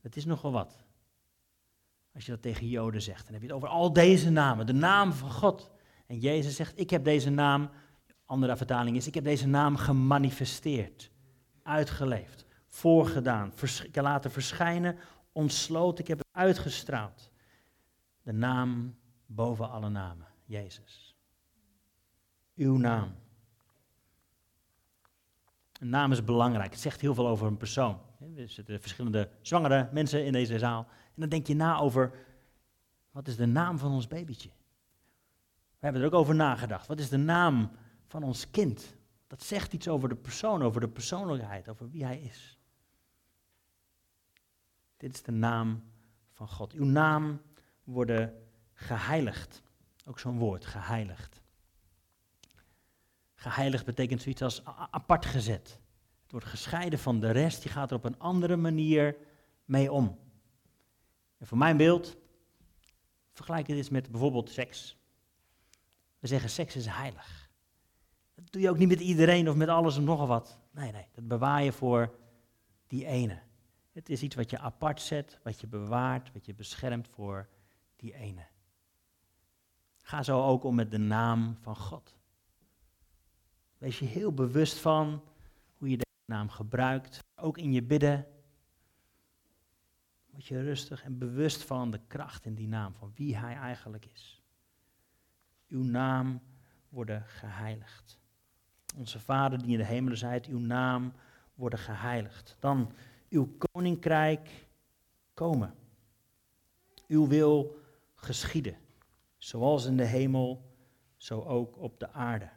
Het 0.01 0.15
is 0.15 0.25
nogal 0.25 0.51
wat. 0.51 0.84
Als 2.13 2.25
je 2.25 2.32
dat 2.32 2.42
tegen 2.42 2.68
Joden 2.68 3.01
zegt, 3.01 3.24
dan 3.24 3.34
heb 3.34 3.42
je 3.42 3.48
het 3.48 3.56
over 3.56 3.68
al 3.68 3.94
deze 3.94 4.30
namen, 4.30 4.65
de 4.65 4.74
naam 4.74 5.13
van 5.13 5.32
God. 5.32 5.72
En 6.06 6.20
Jezus 6.20 6.56
zegt, 6.56 6.80
ik 6.80 6.89
heb 6.89 7.04
deze 7.04 7.30
naam, 7.30 7.70
andere 8.25 8.58
vertaling 8.58 8.98
is, 8.98 9.08
ik 9.08 9.13
heb 9.13 9.24
deze 9.24 9.48
naam 9.48 9.75
gemanifesteerd, 9.75 11.12
uitgeleefd, 11.63 12.46
voorgedaan, 12.68 13.54
vers, 13.54 13.86
laten 13.94 14.32
verschijnen, 14.32 14.98
ontsloten, 15.32 16.04
ik 16.04 16.08
heb 16.08 16.18
het 16.18 16.27
uitgestraald. 16.32 17.32
De 18.22 18.34
naam 18.34 18.96
boven 19.25 19.70
alle 19.70 19.89
namen, 19.89 20.27
Jezus. 20.46 21.04
Uw 22.55 22.77
naam. 22.77 23.15
Een 25.79 25.89
naam 25.89 26.12
is 26.12 26.24
belangrijk. 26.24 26.71
Het 26.71 26.79
zegt 26.79 27.01
heel 27.01 27.13
veel 27.13 27.27
over 27.27 27.47
een 27.47 27.57
persoon. 27.57 28.00
Er 28.35 28.50
zitten 28.50 28.81
verschillende 28.81 29.29
zwangere 29.41 29.89
mensen 29.91 30.25
in 30.25 30.31
deze 30.31 30.59
zaal. 30.59 30.88
En 30.89 31.21
dan 31.21 31.29
denk 31.29 31.47
je 31.47 31.55
na 31.55 31.77
over, 31.77 32.12
wat 33.12 33.27
is 33.27 33.35
de 33.35 33.45
naam 33.45 33.77
van 33.77 33.91
ons 33.91 34.07
babytje? 34.07 34.50
We 35.79 35.91
hebben 35.91 36.01
er 36.01 36.07
ook 36.07 36.19
over 36.19 36.35
nagedacht. 36.35 36.88
Wat 36.88 37.00
is 37.00 37.09
de 37.09 37.17
naam 37.17 37.71
van 38.07 38.24
ons 38.24 38.51
kind? 38.51 38.95
Dat 39.27 39.43
zegt 39.43 39.74
iets 39.74 39.88
over 39.88 40.09
de 40.09 40.15
persoon, 40.15 40.62
over 40.62 40.81
de 40.81 40.89
persoonlijkheid, 40.89 41.69
over 41.69 41.89
wie 41.89 42.03
hij 42.05 42.19
is. 42.19 42.59
Dit 44.97 45.13
is 45.13 45.21
de 45.21 45.31
naam 45.31 45.83
van 46.31 46.47
God. 46.47 46.74
Uw 46.74 46.85
naam 46.85 47.41
worden 47.83 48.47
geheiligd. 48.74 49.62
Ook 50.05 50.19
zo'n 50.19 50.38
woord, 50.38 50.65
geheiligd. 50.65 51.41
Geheiligd 53.45 53.85
betekent 53.85 54.21
zoiets 54.21 54.41
als 54.41 54.63
apart 54.91 55.25
gezet. 55.25 55.79
Het 56.21 56.31
wordt 56.31 56.45
gescheiden 56.45 56.99
van 56.99 57.19
de 57.19 57.31
rest, 57.31 57.61
die 57.61 57.71
gaat 57.71 57.91
er 57.91 57.97
op 57.97 58.05
een 58.05 58.19
andere 58.19 58.55
manier 58.55 59.17
mee 59.65 59.91
om. 59.91 60.19
En 61.37 61.47
voor 61.47 61.57
mijn 61.57 61.77
beeld, 61.77 62.17
vergelijk 63.31 63.67
het 63.67 63.77
eens 63.77 63.89
met 63.89 64.11
bijvoorbeeld 64.11 64.49
seks. 64.49 64.97
We 66.19 66.27
zeggen 66.27 66.49
seks 66.49 66.75
is 66.75 66.85
heilig. 66.85 67.49
Dat 68.35 68.51
doe 68.51 68.61
je 68.61 68.69
ook 68.69 68.77
niet 68.77 68.87
met 68.87 68.99
iedereen 68.99 69.49
of 69.49 69.55
met 69.55 69.69
alles 69.69 69.97
en 69.97 70.03
nog 70.03 70.27
wat. 70.27 70.59
Nee, 70.71 70.91
nee, 70.91 71.07
dat 71.11 71.27
bewaar 71.27 71.63
je 71.63 71.71
voor 71.71 72.15
die 72.87 73.05
ene. 73.05 73.41
Het 73.91 74.09
is 74.09 74.21
iets 74.21 74.35
wat 74.35 74.49
je 74.49 74.59
apart 74.59 75.01
zet, 75.01 75.39
wat 75.43 75.59
je 75.61 75.67
bewaart, 75.67 76.31
wat 76.33 76.45
je 76.45 76.53
beschermt 76.53 77.07
voor 77.07 77.49
die 77.95 78.13
ene. 78.13 78.45
Ga 80.01 80.23
zo 80.23 80.43
ook 80.43 80.63
om 80.63 80.75
met 80.75 80.91
de 80.91 80.97
naam 80.97 81.57
van 81.61 81.75
God. 81.75 82.15
Wees 83.86 84.00
je 84.00 84.06
heel 84.06 84.34
bewust 84.34 84.77
van 84.77 85.24
hoe 85.77 85.89
je 85.89 85.98
deze 85.98 86.25
naam 86.25 86.50
gebruikt, 86.50 87.24
ook 87.36 87.58
in 87.58 87.72
je 87.72 87.84
bidden. 87.84 88.27
Word 90.30 90.46
je 90.46 90.62
rustig 90.62 91.04
en 91.04 91.18
bewust 91.18 91.63
van 91.63 91.92
de 91.92 92.00
kracht 92.08 92.46
in 92.46 92.56
die 92.56 92.68
naam, 92.68 92.94
van 92.94 93.12
wie 93.15 93.38
hij 93.38 93.56
eigenlijk 93.56 94.06
is. 94.13 94.42
Uw 95.68 95.84
naam 95.84 96.42
worden 96.89 97.24
geheiligd. 97.25 98.20
Onze 98.96 99.20
Vader 99.20 99.62
die 99.62 99.72
in 99.72 99.77
de 99.77 99.86
hemelen 99.86 100.18
zijt, 100.18 100.46
uw 100.46 100.60
naam 100.60 101.13
worden 101.54 101.80
geheiligd. 101.80 102.56
Dan 102.60 102.92
uw 103.30 103.58
koninkrijk 103.58 104.68
komen. 105.34 105.74
Uw 107.08 107.27
wil 107.27 107.80
geschieden. 108.15 108.77
Zoals 109.38 109.86
in 109.86 109.98
de 109.98 110.06
hemel, 110.06 110.75
zo 111.18 111.42
ook 111.42 111.77
op 111.77 112.00
de 112.00 112.12
aarde. 112.12 112.50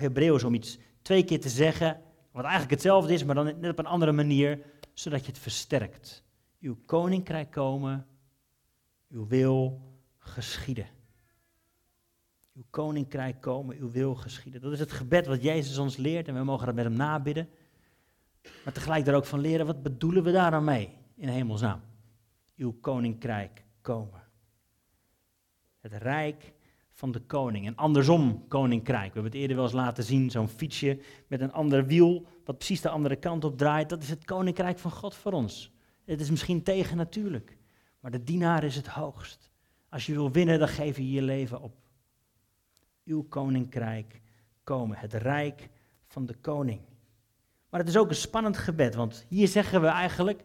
Hebreeuws 0.00 0.44
om 0.44 0.54
iets 0.54 0.78
twee 1.02 1.24
keer 1.24 1.40
te 1.40 1.48
zeggen, 1.48 2.00
wat 2.30 2.42
eigenlijk 2.42 2.72
hetzelfde 2.72 3.12
is, 3.12 3.24
maar 3.24 3.34
dan 3.34 3.44
net 3.44 3.70
op 3.70 3.78
een 3.78 3.86
andere 3.86 4.12
manier, 4.12 4.60
zodat 4.92 5.20
je 5.20 5.26
het 5.26 5.38
versterkt. 5.38 6.24
Uw 6.60 6.76
koninkrijk 6.86 7.50
komen, 7.50 8.06
uw 9.10 9.26
wil 9.26 9.80
geschieden. 10.18 10.86
Uw 12.54 12.64
koninkrijk 12.70 13.40
komen, 13.40 13.76
uw 13.76 13.90
wil 13.90 14.14
geschieden. 14.14 14.60
Dat 14.60 14.72
is 14.72 14.78
het 14.78 14.92
gebed 14.92 15.26
wat 15.26 15.42
Jezus 15.42 15.78
ons 15.78 15.96
leert 15.96 16.28
en 16.28 16.34
we 16.34 16.44
mogen 16.44 16.66
dat 16.66 16.74
met 16.74 16.84
hem 16.84 16.96
nabidden. 16.96 17.48
Maar 18.64 18.72
tegelijk 18.72 19.04
daar 19.04 19.14
ook 19.14 19.26
van 19.26 19.40
leren, 19.40 19.66
wat 19.66 19.82
bedoelen 19.82 20.22
we 20.22 20.32
daar 20.32 20.50
dan 20.50 20.64
mee 20.64 20.90
in 21.14 21.28
hemelsnaam? 21.28 21.80
Uw 22.56 22.72
koninkrijk 22.80 23.64
komen. 23.80 24.22
Het 25.80 25.92
rijk 25.92 26.52
van 26.96 27.12
de 27.12 27.20
koning. 27.20 27.66
En 27.66 27.76
andersom 27.76 28.48
koninkrijk. 28.48 29.06
We 29.06 29.12
hebben 29.12 29.32
het 29.32 29.40
eerder 29.40 29.56
wel 29.56 29.64
eens 29.64 29.74
laten 29.74 30.04
zien, 30.04 30.30
zo'n 30.30 30.48
fietsje 30.48 31.00
met 31.26 31.40
een 31.40 31.52
ander 31.52 31.86
wiel, 31.86 32.26
wat 32.44 32.56
precies 32.56 32.80
de 32.80 32.88
andere 32.88 33.16
kant 33.16 33.44
op 33.44 33.58
draait. 33.58 33.88
Dat 33.88 34.02
is 34.02 34.10
het 34.10 34.24
koninkrijk 34.24 34.78
van 34.78 34.90
God 34.90 35.14
voor 35.14 35.32
ons. 35.32 35.72
Het 36.04 36.20
is 36.20 36.30
misschien 36.30 36.62
tegen 36.62 36.96
natuurlijk, 36.96 37.56
maar 38.00 38.10
de 38.10 38.22
dienaar 38.22 38.64
is 38.64 38.76
het 38.76 38.86
hoogst. 38.86 39.50
Als 39.88 40.06
je 40.06 40.12
wil 40.12 40.30
winnen, 40.30 40.58
dan 40.58 40.68
geef 40.68 40.96
je 40.96 41.10
je 41.10 41.22
leven 41.22 41.60
op. 41.60 41.74
Uw 43.04 43.22
koninkrijk 43.22 44.20
komen, 44.64 44.98
het 44.98 45.12
rijk 45.12 45.68
van 46.06 46.26
de 46.26 46.34
koning. 46.34 46.80
Maar 47.70 47.80
het 47.80 47.88
is 47.88 47.96
ook 47.96 48.08
een 48.08 48.14
spannend 48.14 48.56
gebed, 48.56 48.94
want 48.94 49.26
hier 49.28 49.48
zeggen 49.48 49.80
we 49.80 49.86
eigenlijk, 49.86 50.44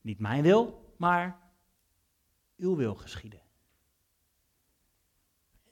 niet 0.00 0.18
mijn 0.18 0.42
wil, 0.42 0.92
maar 0.96 1.40
uw 2.56 2.76
wil 2.76 2.94
geschieden. 2.94 3.41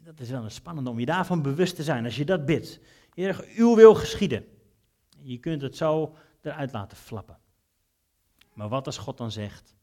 Dat 0.03 0.21
is 0.21 0.31
wel 0.31 0.45
een 0.45 0.51
spannende 0.51 0.91
om 0.91 0.99
je 0.99 1.07
daarvan 1.07 1.43
bewust 1.43 1.77
te 1.77 1.83
zijn 1.83 2.05
als 2.05 2.17
je 2.17 2.25
dat 2.25 2.45
bidt. 2.45 2.81
Uw 3.57 3.75
wil 3.75 3.95
geschieden. 3.95 4.47
Je 5.23 5.39
kunt 5.39 5.63
het 5.63 5.77
zo 5.77 6.15
eruit 6.41 6.73
laten 6.73 6.97
flappen. 6.97 7.39
Maar 8.55 8.69
wat 8.69 8.87
als 8.87 8.99
God 8.99 9.19
dan 9.19 9.31
zegt, 9.31 9.75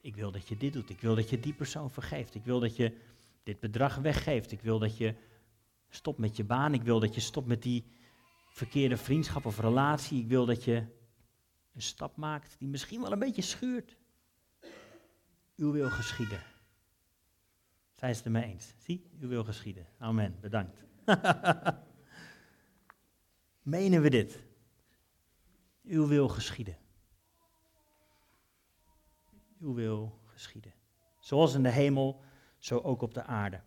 ik 0.00 0.16
wil 0.16 0.30
dat 0.30 0.48
je 0.48 0.56
dit 0.56 0.72
doet, 0.72 0.90
ik 0.90 1.00
wil 1.00 1.14
dat 1.14 1.30
je 1.30 1.40
die 1.40 1.54
persoon 1.54 1.90
vergeeft, 1.90 2.34
ik 2.34 2.44
wil 2.44 2.60
dat 2.60 2.76
je 2.76 2.96
dit 3.42 3.60
bedrag 3.60 3.96
weggeeft, 3.96 4.52
ik 4.52 4.60
wil 4.60 4.78
dat 4.78 4.96
je 4.96 5.14
stopt 5.88 6.18
met 6.18 6.36
je 6.36 6.44
baan, 6.44 6.74
ik 6.74 6.82
wil 6.82 7.00
dat 7.00 7.14
je 7.14 7.20
stopt 7.20 7.46
met 7.46 7.62
die 7.62 7.84
verkeerde 8.48 8.96
vriendschap 8.96 9.46
of 9.46 9.58
relatie, 9.58 10.20
ik 10.20 10.28
wil 10.28 10.46
dat 10.46 10.64
je 10.64 10.76
een 11.74 11.82
stap 11.82 12.16
maakt 12.16 12.58
die 12.58 12.68
misschien 12.68 13.00
wel 13.00 13.12
een 13.12 13.18
beetje 13.18 13.42
schuurt. 13.42 13.96
Uw 15.56 15.72
wil 15.72 15.90
geschieden. 15.90 16.53
Zijn 18.04 18.16
ze 18.16 18.30
het 18.30 18.44
eens? 18.44 18.74
Zie, 18.78 19.10
uw 19.20 19.28
wil 19.28 19.44
geschieden. 19.44 19.86
Amen, 19.98 20.36
bedankt. 20.40 20.84
Menen 23.62 24.02
we 24.02 24.10
dit? 24.10 24.38
Uw 25.82 26.06
wil 26.06 26.28
geschieden. 26.28 26.76
Uw 29.60 29.74
wil 29.74 30.18
geschieden. 30.24 30.72
Zoals 31.20 31.54
in 31.54 31.62
de 31.62 31.70
hemel, 31.70 32.20
zo 32.58 32.78
ook 32.78 33.02
op 33.02 33.14
de 33.14 33.22
aarde. 33.22 33.60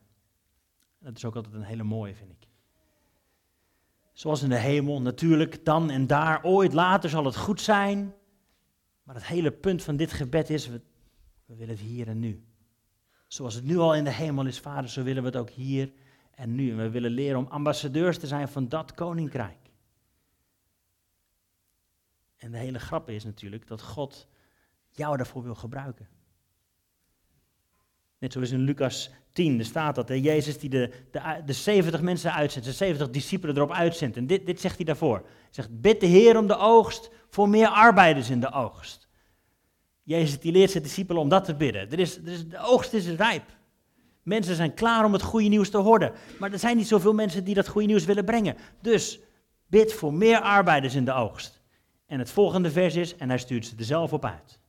Dat 1.00 1.18
is 1.18 1.26
ook 1.26 1.36
altijd 1.36 1.54
een 1.54 1.62
hele 1.62 1.84
mooie, 1.84 2.16
vind 2.16 2.32
ik. 2.32 2.48
Zoals 4.14 4.44
in 4.44 4.50
de 4.50 4.60
hemel, 4.60 5.02
natuurlijk, 5.02 5.66
dan 5.66 5.90
en 5.90 6.08
daar, 6.08 6.44
ooit 6.44 6.74
later 6.74 7.10
zal 7.10 7.26
het 7.26 7.38
goed 7.38 7.62
zijn. 7.62 8.14
Maar 9.04 9.16
het 9.16 9.26
hele 9.26 9.52
punt 9.52 9.84
van 9.84 9.96
dit 9.96 10.12
gebed 10.12 10.50
is, 10.50 10.68
we 10.68 10.82
willen 11.46 11.70
het 11.70 11.80
hier 11.80 12.08
en 12.08 12.20
nu. 12.20 12.47
Zoals 13.28 13.54
het 13.54 13.64
nu 13.64 13.78
al 13.78 13.96
in 13.96 14.04
de 14.04 14.12
hemel 14.12 14.46
is, 14.46 14.60
Vader, 14.60 14.90
zo 14.90 15.04
willen 15.04 15.24
we 15.24 15.30
het 15.30 15.38
ook 15.38 15.50
hier 15.50 15.92
en 16.36 16.56
nu. 16.56 16.72
En 16.72 16.78
we 16.78 16.90
willen 16.90 17.12
leren 17.12 17.40
om 17.40 17.48
ambassadeurs 17.48 18.18
te 18.20 18.28
zijn 18.28 18.48
van 18.48 18.68
dat 18.68 18.94
koninkrijk. 18.94 19.58
En 22.38 22.52
de 22.52 22.58
hele 22.58 22.80
grap 22.80 23.10
is 23.10 23.24
natuurlijk 23.24 23.68
dat 23.68 23.82
God 23.82 24.28
jou 24.90 25.18
daarvoor 25.18 25.44
wil 25.44 25.56
gebruiken. 25.56 26.08
Net 28.18 28.34
zoals 28.34 28.52
in 28.52 28.60
Lucas 28.60 29.12
10, 29.32 29.60
er 29.60 29.66
staat 29.66 29.96
dat 29.96 30.08
hè, 30.08 30.14
Jezus 30.14 30.60
die 30.60 30.70
de, 30.70 30.92
de, 31.12 31.42
de 31.46 31.54
70 31.54 32.02
mensen 32.02 32.34
uitzendt, 32.34 32.68
de 32.68 32.74
70 32.74 33.10
discipelen 33.10 33.56
erop 33.56 33.72
uitzendt. 33.72 34.18
En 34.18 34.28
dit, 34.28 34.46
dit 34.46 34.62
zegt 34.62 34.76
hij 34.76 34.86
daarvoor. 34.86 35.18
Hij 35.18 35.50
zegt, 35.50 35.82
bid 35.82 36.00
de 36.00 36.06
Heer 36.06 36.38
om 36.38 36.48
de 36.48 36.58
oogst 36.58 37.10
voor 37.30 37.50
meer 37.50 37.68
arbeiders 37.68 38.30
in 38.30 38.40
de 38.40 38.52
oogst. 38.52 39.07
Jezus 40.08 40.40
die 40.40 40.52
leert 40.52 40.72
zijn 40.72 40.84
discipelen 40.84 41.22
om 41.22 41.30
dat 41.30 41.46
te 41.46 41.56
bidden. 41.56 41.92
Er 41.92 42.00
is, 42.00 42.18
er 42.18 42.28
is, 42.28 42.48
de 42.48 42.60
oogst 42.60 42.94
is 42.94 43.08
rijp. 43.08 43.44
Mensen 44.24 44.56
zijn 44.56 44.74
klaar 44.74 45.06
om 45.06 45.14
het 45.14 45.22
goede 45.22 45.48
nieuws 45.48 45.70
te 45.70 45.78
horen. 45.78 46.12
Maar 46.40 46.52
er 46.52 46.60
zijn 46.60 46.78
niet 46.78 46.88
zoveel 46.88 47.14
mensen 47.14 47.44
die 47.44 47.56
dat 47.56 47.68
goede 47.68 47.88
nieuws 47.88 48.06
willen 48.06 48.26
brengen. 48.26 48.58
Dus 48.82 49.20
bid 49.66 49.94
voor 49.94 50.14
meer 50.14 50.42
arbeiders 50.42 50.96
in 50.96 51.06
de 51.06 51.12
oogst. 51.12 51.62
En 52.06 52.20
het 52.20 52.32
volgende 52.32 52.72
vers 52.72 52.96
is, 52.96 53.16
en 53.16 53.30
hij 53.30 53.38
stuurt 53.38 53.66
ze 53.66 53.76
er 53.78 53.84
zelf 53.84 54.14
op 54.14 54.26
uit. 54.26 54.60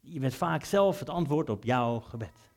Je 0.00 0.20
bent 0.20 0.34
vaak 0.34 0.64
zelf 0.64 0.98
het 0.98 1.08
antwoord 1.08 1.50
op 1.50 1.64
jouw 1.64 2.00
gebed. 2.00 2.50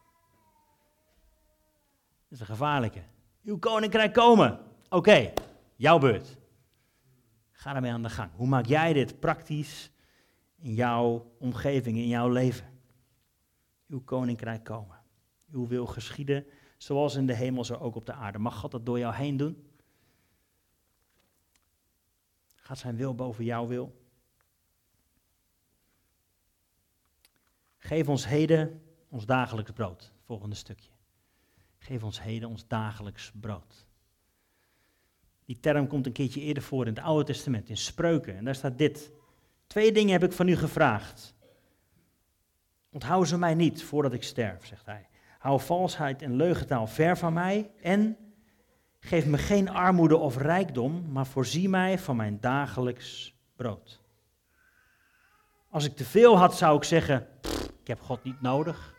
Dat 2.23 2.31
is 2.31 2.39
een 2.39 2.45
gevaarlijke. 2.45 3.01
Uw 3.43 3.57
koninkrijk 3.57 4.13
komen. 4.13 4.59
Oké, 4.89 5.33
jouw 5.75 5.97
beurt. 5.97 6.37
Ga 7.51 7.75
ermee 7.75 7.91
aan 7.91 8.03
de 8.03 8.09
gang. 8.09 8.31
Hoe 8.35 8.47
maak 8.47 8.65
jij 8.65 8.93
dit 8.93 9.19
praktisch 9.19 9.91
in 10.61 10.73
jouw 10.73 11.35
omgeving, 11.39 11.97
in 11.97 12.07
jouw 12.07 12.29
leven? 12.29 12.79
Uw 13.87 14.01
koninkrijk 14.03 14.63
komen. 14.63 14.97
Uw 15.51 15.67
wil 15.67 15.85
geschieden, 15.85 16.45
zoals 16.77 17.15
in 17.15 17.25
de 17.25 17.33
hemel, 17.33 17.63
zo 17.63 17.75
ook 17.75 17.95
op 17.95 18.05
de 18.05 18.13
aarde. 18.13 18.37
Mag 18.37 18.59
God 18.59 18.71
dat 18.71 18.85
door 18.85 18.99
jou 18.99 19.15
heen 19.15 19.37
doen? 19.37 19.67
Gaat 22.55 22.77
zijn 22.77 22.95
wil 22.95 23.15
boven 23.15 23.45
jouw 23.45 23.67
wil? 23.67 24.07
Geef 27.77 28.09
ons 28.09 28.27
heden 28.27 28.81
ons 29.09 29.25
dagelijks 29.25 29.71
brood. 29.71 30.11
Volgende 30.23 30.55
stukje. 30.55 30.91
Geef 31.77 32.03
ons 32.03 32.21
heden 32.21 32.49
ons 32.49 32.67
dagelijks 32.67 33.31
brood. 33.39 33.87
Die 35.45 35.59
term 35.59 35.87
komt 35.87 36.05
een 36.05 36.11
keertje 36.11 36.41
eerder 36.41 36.63
voor 36.63 36.87
in 36.87 36.95
het 36.95 37.03
Oude 37.03 37.23
Testament, 37.23 37.69
in 37.69 37.77
Spreuken. 37.77 38.35
En 38.35 38.45
daar 38.45 38.55
staat 38.55 38.77
dit. 38.77 39.11
Twee 39.69 39.91
dingen 39.91 40.11
heb 40.11 40.23
ik 40.23 40.31
van 40.31 40.47
u 40.47 40.55
gevraagd. 40.55 41.35
Onthoud 42.89 43.27
ze 43.27 43.37
mij 43.37 43.55
niet 43.55 43.83
voordat 43.83 44.13
ik 44.13 44.23
sterf, 44.23 44.65
zegt 44.65 44.85
hij. 44.85 45.07
Hou 45.39 45.59
valsheid 45.59 46.21
en 46.21 46.35
leugentaal 46.35 46.87
ver 46.87 47.17
van 47.17 47.33
mij 47.33 47.71
en 47.81 48.17
geef 48.99 49.25
me 49.25 49.37
geen 49.37 49.69
armoede 49.69 50.17
of 50.17 50.37
rijkdom, 50.37 51.11
maar 51.11 51.25
voorzie 51.25 51.69
mij 51.69 51.99
van 51.99 52.15
mijn 52.15 52.39
dagelijks 52.39 53.35
brood. 53.55 54.01
Als 55.69 55.85
ik 55.85 55.95
te 55.95 56.05
veel 56.05 56.37
had, 56.37 56.57
zou 56.57 56.77
ik 56.77 56.83
zeggen, 56.83 57.27
ik 57.81 57.87
heb 57.87 58.01
God 58.01 58.23
niet 58.23 58.41
nodig. 58.41 58.95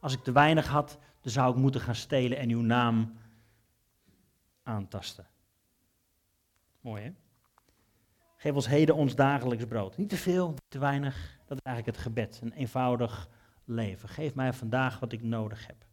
Als 0.00 0.12
ik 0.12 0.22
te 0.22 0.32
weinig 0.32 0.66
had, 0.66 0.98
dan 1.20 1.32
zou 1.32 1.50
ik 1.50 1.56
moeten 1.56 1.80
gaan 1.80 1.94
stelen 1.94 2.38
en 2.38 2.50
uw 2.50 2.62
naam 2.62 3.18
aantasten. 4.62 5.26
Mooi 6.80 7.02
hè? 7.02 7.21
Geef 8.42 8.54
ons 8.54 8.68
heden 8.68 8.94
ons 8.94 9.14
dagelijks 9.14 9.64
brood. 9.64 9.96
Niet 9.96 10.08
te 10.08 10.16
veel, 10.16 10.48
niet 10.48 10.62
te 10.68 10.78
weinig. 10.78 11.38
Dat 11.46 11.58
is 11.58 11.64
eigenlijk 11.64 11.96
het 11.96 12.06
gebed. 12.06 12.40
Een 12.42 12.52
eenvoudig 12.52 13.28
leven. 13.64 14.08
Geef 14.08 14.34
mij 14.34 14.52
vandaag 14.52 15.00
wat 15.00 15.12
ik 15.12 15.22
nodig 15.22 15.66
heb. 15.66 15.86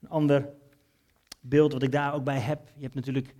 Een 0.00 0.08
ander 0.08 0.48
beeld 1.40 1.72
wat 1.72 1.82
ik 1.82 1.92
daar 1.92 2.14
ook 2.14 2.24
bij 2.24 2.38
heb. 2.38 2.70
Je 2.74 2.82
hebt 2.82 2.94
natuurlijk 2.94 3.34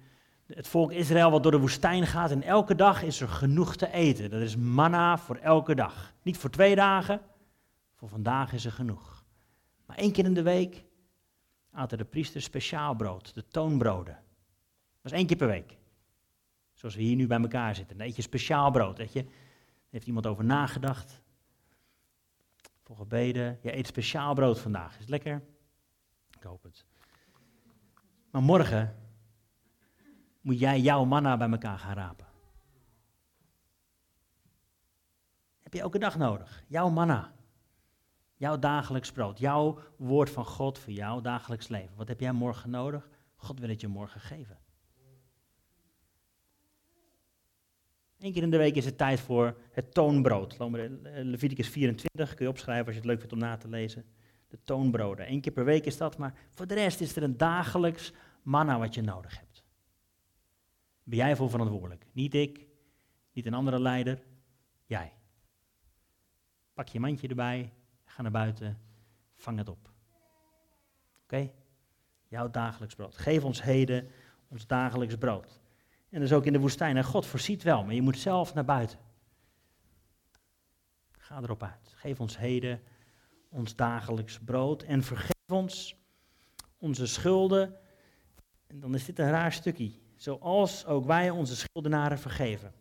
het 0.46 0.68
volk 0.68 0.92
Israël 0.92 1.30
wat 1.30 1.42
door 1.42 1.52
de 1.52 1.58
woestijn 1.58 2.06
gaat. 2.06 2.30
En 2.30 2.42
elke 2.42 2.74
dag 2.74 3.02
is 3.02 3.20
er 3.20 3.28
genoeg 3.28 3.76
te 3.76 3.92
eten. 3.92 4.30
Dat 4.30 4.40
is 4.40 4.56
manna 4.56 5.18
voor 5.18 5.36
elke 5.36 5.74
dag. 5.74 6.14
Niet 6.22 6.38
voor 6.38 6.50
twee 6.50 6.74
dagen. 6.74 7.20
Voor 7.94 8.08
vandaag 8.08 8.52
is 8.52 8.64
er 8.64 8.72
genoeg. 8.72 9.24
Maar 9.86 9.96
één 9.96 10.12
keer 10.12 10.24
in 10.24 10.34
de 10.34 10.42
week 10.42 10.84
aten 11.70 11.98
de 11.98 12.04
priesters 12.04 12.44
speciaal 12.44 12.94
brood. 12.94 13.34
De 13.34 13.48
toonbroden. 13.48 14.18
Dat 15.02 15.12
is 15.12 15.18
één 15.18 15.26
keer 15.26 15.36
per 15.36 15.48
week. 15.48 15.82
Zoals 16.84 16.98
we 16.98 17.04
hier 17.04 17.16
nu 17.16 17.26
bij 17.26 17.40
elkaar 17.40 17.74
zitten. 17.74 17.98
Dan 17.98 18.06
eet 18.06 18.16
je 18.16 18.22
speciaal 18.22 18.70
brood. 18.70 18.98
Weet 18.98 19.12
je. 19.12 19.26
Heeft 19.90 20.06
iemand 20.06 20.26
over 20.26 20.44
nagedacht. 20.44 21.22
Voor 22.82 22.96
gebeden. 22.96 23.58
Je 23.62 23.76
eet 23.76 23.86
speciaal 23.86 24.34
brood 24.34 24.60
vandaag. 24.60 24.92
Is 24.92 25.00
het 25.00 25.08
lekker? 25.08 25.42
Ik 26.36 26.42
hoop 26.42 26.62
het. 26.62 26.86
Maar 28.30 28.42
morgen 28.42 28.96
moet 30.40 30.58
jij 30.58 30.80
jouw 30.80 31.04
manna 31.04 31.36
bij 31.36 31.50
elkaar 31.50 31.78
gaan 31.78 31.94
rapen. 31.94 32.26
Heb 35.62 35.72
je 35.72 35.80
elke 35.80 35.98
dag 35.98 36.16
nodig. 36.16 36.64
Jouw 36.66 36.88
manna. 36.88 37.32
Jouw 38.34 38.58
dagelijks 38.58 39.12
brood. 39.12 39.38
Jouw 39.38 39.78
woord 39.96 40.30
van 40.30 40.44
God 40.44 40.78
voor 40.78 40.92
jouw 40.92 41.20
dagelijks 41.20 41.68
leven. 41.68 41.96
Wat 41.96 42.08
heb 42.08 42.20
jij 42.20 42.32
morgen 42.32 42.70
nodig? 42.70 43.08
God 43.36 43.60
wil 43.60 43.68
het 43.68 43.80
je 43.80 43.88
morgen 43.88 44.20
geven. 44.20 44.63
Eén 48.24 48.32
keer 48.32 48.42
in 48.42 48.50
de 48.50 48.56
week 48.56 48.74
is 48.74 48.84
het 48.84 48.98
tijd 48.98 49.20
voor 49.20 49.56
het 49.72 49.94
toonbrood. 49.94 50.56
Leviticus 51.22 51.68
24 51.68 52.34
kun 52.34 52.44
je 52.44 52.50
opschrijven 52.50 52.86
als 52.86 52.94
je 52.94 53.00
het 53.00 53.10
leuk 53.10 53.18
vindt 53.18 53.32
om 53.32 53.38
na 53.38 53.56
te 53.56 53.68
lezen. 53.68 54.04
De 54.48 54.58
toonbroden. 54.64 55.30
Eén 55.30 55.40
keer 55.40 55.52
per 55.52 55.64
week 55.64 55.84
is 55.84 55.96
dat, 55.96 56.18
maar 56.18 56.34
voor 56.50 56.66
de 56.66 56.74
rest 56.74 57.00
is 57.00 57.16
er 57.16 57.22
een 57.22 57.36
dagelijks 57.36 58.12
manna 58.42 58.78
wat 58.78 58.94
je 58.94 59.02
nodig 59.02 59.38
hebt. 59.38 59.64
Ben 61.02 61.18
jij 61.18 61.36
voor 61.36 61.50
verantwoordelijk? 61.50 62.06
Niet 62.12 62.34
ik, 62.34 62.66
niet 63.32 63.46
een 63.46 63.54
andere 63.54 63.80
leider, 63.80 64.22
jij. 64.84 65.12
Pak 66.74 66.88
je 66.88 67.00
mandje 67.00 67.28
erbij, 67.28 67.72
ga 68.04 68.22
naar 68.22 68.30
buiten, 68.30 68.78
vang 69.36 69.58
het 69.58 69.68
op. 69.68 69.90
Oké? 71.22 71.50
Jouw 72.28 72.50
dagelijks 72.50 72.94
brood. 72.94 73.16
Geef 73.16 73.44
ons 73.44 73.62
heden 73.62 74.10
ons 74.48 74.66
dagelijks 74.66 75.16
brood. 75.16 75.62
En 76.14 76.22
is 76.22 76.32
ook 76.32 76.46
in 76.46 76.52
de 76.52 76.58
woestijn. 76.58 76.96
En 76.96 77.04
God 77.04 77.26
voorziet 77.26 77.62
wel, 77.62 77.84
maar 77.84 77.94
je 77.94 78.02
moet 78.02 78.18
zelf 78.18 78.54
naar 78.54 78.64
buiten. 78.64 78.98
Ga 81.18 81.42
erop 81.42 81.62
uit. 81.62 81.94
Geef 81.94 82.20
ons 82.20 82.38
heden 82.38 82.82
ons 83.48 83.76
dagelijks 83.76 84.38
brood. 84.38 84.82
En 84.82 85.02
vergeef 85.02 85.48
ons 85.48 85.96
onze 86.78 87.06
schulden. 87.06 87.74
En 88.66 88.80
dan 88.80 88.94
is 88.94 89.04
dit 89.04 89.18
een 89.18 89.30
raar 89.30 89.52
stukje. 89.52 89.92
Zoals 90.16 90.86
ook 90.86 91.04
wij 91.04 91.30
onze 91.30 91.56
schuldenaren 91.56 92.18
vergeven. 92.18 92.72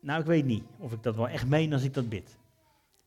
Nou, 0.00 0.20
ik 0.20 0.26
weet 0.26 0.44
niet 0.44 0.64
of 0.78 0.92
ik 0.92 1.02
dat 1.02 1.16
wel 1.16 1.28
echt 1.28 1.46
meen 1.46 1.72
als 1.72 1.82
ik 1.82 1.94
dat 1.94 2.08
bid. 2.08 2.38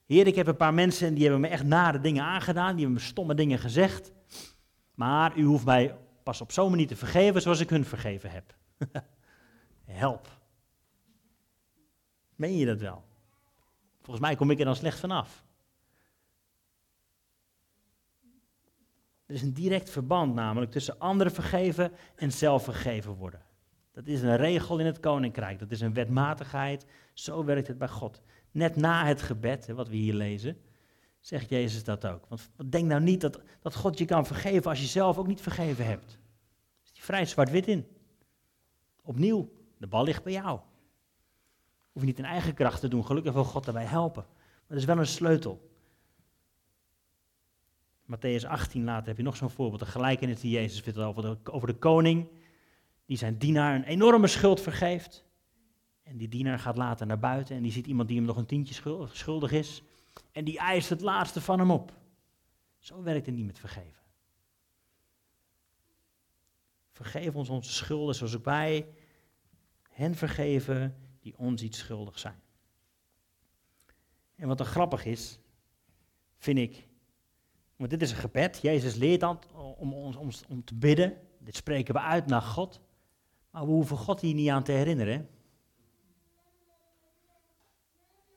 Heer, 0.06 0.28
ik 0.28 0.36
heb 0.36 0.48
een 0.48 0.56
paar 0.56 0.74
mensen 0.74 1.14
die 1.14 1.24
hebben 1.24 1.42
me 1.42 1.48
echt 1.48 1.64
nare 1.64 2.00
dingen 2.00 2.24
aangedaan. 2.24 2.76
Die 2.76 2.86
hebben 2.86 3.02
me 3.02 3.08
stomme 3.08 3.34
dingen 3.34 3.60
gezegd. 3.60 4.12
Maar 4.94 5.38
u 5.38 5.44
hoeft 5.44 5.66
mij 5.66 5.98
pas 6.24 6.42
op 6.42 6.52
zo'n 6.52 6.70
manier 6.70 6.88
te 6.88 6.96
vergeven 6.96 7.42
zoals 7.42 7.60
ik 7.60 7.70
hun 7.70 7.86
vergeven 7.86 8.32
heb. 8.32 8.56
Help. 9.86 10.28
Meen 12.36 12.58
je 12.58 12.66
dat 12.66 12.82
wel? 12.82 13.04
Volgens 14.02 14.26
mij 14.26 14.36
kom 14.36 14.52
ik 14.52 14.60
er 14.60 14.66
dan 14.66 14.76
slecht 14.76 15.00
vanaf. 15.00 15.46
Er 19.26 19.38
is 19.38 19.42
een 19.42 19.54
direct 19.54 19.90
verband 19.90 20.34
namelijk 20.34 20.72
tussen 20.72 21.00
anderen 21.00 21.34
vergeven 21.34 21.92
en 22.16 22.32
zelf 22.32 22.64
vergeven 22.64 23.14
worden. 23.14 23.42
Dat 23.92 24.08
is 24.08 24.22
een 24.22 24.38
regel 24.38 24.80
in 24.80 24.86
het 24.86 25.00
koninkrijk, 25.00 25.60
dat 25.60 25.72
is 25.72 25.82
een 25.82 25.94
wetmatigheid. 25.94 26.86
Zo 27.14 27.44
werkt 27.44 27.68
het 27.68 27.78
bij 27.78 27.88
God. 27.88 28.22
Net 28.52 28.76
na 28.76 29.06
het 29.06 29.22
gebed, 29.22 29.68
wat 29.68 29.88
we 29.88 29.96
hier 29.96 30.14
lezen, 30.14 30.58
zegt 31.22 31.50
Jezus 31.50 31.84
dat 31.84 32.06
ook. 32.06 32.26
Want 32.28 32.50
denk 32.66 32.88
nou 32.88 33.02
niet 33.02 33.22
dat, 33.22 33.40
dat 33.62 33.76
God 33.76 33.98
je 33.98 34.06
kan 34.06 34.26
vergeven 34.26 34.70
als 34.70 34.80
je 34.80 34.86
zelf 34.86 35.18
ook 35.18 35.28
niet 35.28 35.42
vergeven 35.42 35.86
hebt. 35.86 36.20
is 36.84 36.92
die 36.92 37.04
vrij 37.04 37.26
zwart-wit 37.26 37.68
in. 37.68 37.88
Opnieuw, 39.02 39.52
de 39.78 39.88
bal 39.88 40.04
ligt 40.04 40.24
bij 40.24 40.34
jou. 40.34 40.60
Hoef 41.92 42.02
je 42.02 42.08
niet 42.08 42.18
in 42.20 42.26
eigen 42.26 42.54
kracht 42.54 42.80
te 42.80 42.88
doen, 42.88 43.06
gelukkig 43.06 43.34
wil 43.34 43.44
God 43.44 43.64
daarbij 43.64 43.86
helpen. 43.86 44.26
Maar 44.28 44.68
dat 44.68 44.78
is 44.78 44.86
wel 44.86 44.98
een 44.98 45.08
sleutel. 45.08 45.70
Matthäus 48.06 48.48
18 48.48 48.84
later 48.84 49.08
heb 49.08 49.18
je 49.18 49.24
nog 49.24 49.36
zo'n 49.36 49.50
voorbeeld, 49.50 49.82
een 49.82 49.88
gelijkenis 49.88 50.40
die 50.40 50.52
Jezus 50.52 50.82
vertelt 50.82 51.06
over 51.06 51.22
de, 51.22 51.52
over 51.52 51.68
de 51.68 51.78
koning, 51.78 52.28
die 53.06 53.18
zijn 53.18 53.38
dienaar 53.38 53.76
een 53.76 53.84
enorme 53.84 54.28
schuld 54.28 54.62
vergeeft. 54.62 55.26
En 56.04 56.18
die 56.18 56.28
dienaar 56.28 56.60
gaat 56.60 56.78
later 56.78 57.08
naar 57.08 57.20
buiten 57.20 57.56
en 57.56 57.62
die 57.62 57.72
ziet 57.72 57.88
iemand 57.88 58.08
die 58.08 58.18
hem 58.18 58.26
nog 58.26 58.38
een 58.38 58.46
tientje 58.46 59.08
schuldig 59.12 59.52
is. 59.52 59.84
En 60.32 60.44
die 60.44 60.58
eist 60.58 60.90
het 60.90 61.02
laatste 61.02 61.42
van 61.42 61.60
hem 61.60 61.72
op. 61.72 61.94
Zo 62.78 63.04
werkt 63.04 63.26
het 63.26 63.36
niet 63.36 63.46
met 63.46 63.60
vergeven. 63.60 64.02
Vergeef 66.92 67.36
ons 67.36 67.50
onze 67.50 67.72
schulden 67.72 68.16
zoals 68.16 68.36
ook 68.36 68.46
wij 68.46 68.88
hen 69.90 70.16
vergeven 70.16 70.96
die 71.20 71.38
ons 71.38 71.62
iets 71.62 71.78
schuldig 71.78 72.20
zijn. 72.20 72.42
En 74.36 74.48
wat 74.48 74.60
er 74.60 74.66
grappig 74.66 75.06
is, 75.06 75.40
vind 76.38 76.58
ik, 76.58 76.88
want 77.76 77.90
dit 77.90 78.02
is 78.02 78.12
een 78.12 78.18
gebed, 78.18 78.60
Jezus 78.62 78.96
leert 78.96 79.20
dan 79.20 79.40
om 79.78 79.94
ons 79.94 80.16
om, 80.16 80.30
om 80.50 80.64
te 80.64 80.76
bidden, 80.76 81.18
dit 81.40 81.56
spreken 81.56 81.94
we 81.94 82.00
uit 82.00 82.26
naar 82.26 82.42
God, 82.42 82.82
maar 83.50 83.66
we 83.66 83.72
hoeven 83.72 83.98
God 83.98 84.22
hier 84.22 84.34
niet 84.34 84.50
aan 84.50 84.64
te 84.64 84.72
herinneren. 84.72 85.30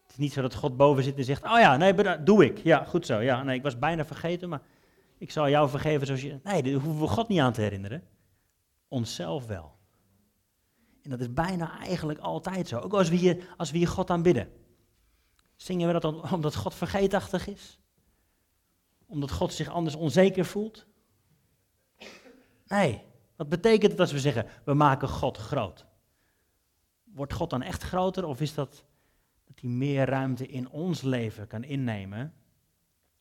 Het 0.03 0.04
is 0.15 0.21
niet 0.21 0.33
zo 0.33 0.43
dat 0.43 0.55
God 0.55 0.77
boven 0.77 1.03
zit 1.03 1.17
en 1.17 1.25
zegt, 1.25 1.45
oh 1.45 1.59
ja, 1.59 1.77
nee, 1.77 2.23
doe 2.23 2.45
ik. 2.45 2.59
Ja, 2.59 2.85
goed 2.85 3.07
zo. 3.07 3.21
Ja, 3.21 3.43
nee, 3.43 3.57
ik 3.57 3.63
was 3.63 3.79
bijna 3.79 4.05
vergeten, 4.05 4.49
maar 4.49 4.63
ik 5.19 5.31
zal 5.31 5.49
jou 5.49 5.69
vergeven 5.69 6.07
zoals 6.07 6.23
je... 6.23 6.41
Nee, 6.43 6.63
daar 6.63 6.73
hoeven 6.73 7.01
we 7.01 7.07
God 7.07 7.29
niet 7.29 7.41
aan 7.41 7.53
te 7.53 7.61
herinneren. 7.61 8.03
Onszelf 8.89 9.47
wel. 9.47 9.77
En 11.03 11.11
dat 11.11 11.21
is 11.21 11.33
bijna 11.33 11.79
eigenlijk 11.79 12.19
altijd 12.19 12.69
zo. 12.69 12.79
Ook 12.79 12.93
als 12.93 13.09
we 13.09 13.17
hier, 13.17 13.55
als 13.57 13.71
we 13.71 13.79
hier 13.79 13.89
God 13.89 14.11
aanbidden. 14.11 14.53
Zingen 15.57 15.87
we 15.87 15.93
dat 15.93 16.03
dan 16.03 16.33
omdat 16.33 16.55
God 16.55 16.75
vergeetachtig 16.75 17.47
is? 17.47 17.79
Omdat 19.07 19.31
God 19.31 19.53
zich 19.53 19.69
anders 19.69 19.95
onzeker 19.95 20.45
voelt? 20.45 20.87
Nee. 22.67 23.03
Wat 23.37 23.49
betekent 23.49 23.91
het 23.91 24.01
als 24.01 24.13
we 24.13 24.21
zeggen, 24.21 24.47
we 24.65 24.75
maken 24.75 25.09
God 25.09 25.37
groot? 25.37 25.87
Wordt 27.05 27.33
God 27.33 27.51
dan 27.51 27.63
echt 27.63 27.83
groter 27.83 28.25
of 28.25 28.41
is 28.41 28.55
dat 28.55 28.85
hij 29.65 29.73
meer 29.73 30.09
ruimte 30.09 30.47
in 30.47 30.71
ons 30.71 31.03
leven 31.03 31.47
kan 31.47 31.65
innemen? 31.65 32.33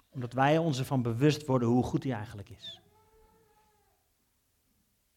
Omdat 0.09 0.33
wij 0.33 0.57
ons 0.57 0.79
ervan 0.79 1.01
bewust 1.01 1.45
worden 1.45 1.67
hoe 1.67 1.83
goed 1.83 2.03
hij 2.03 2.13
eigenlijk 2.13 2.49
is. 2.49 2.81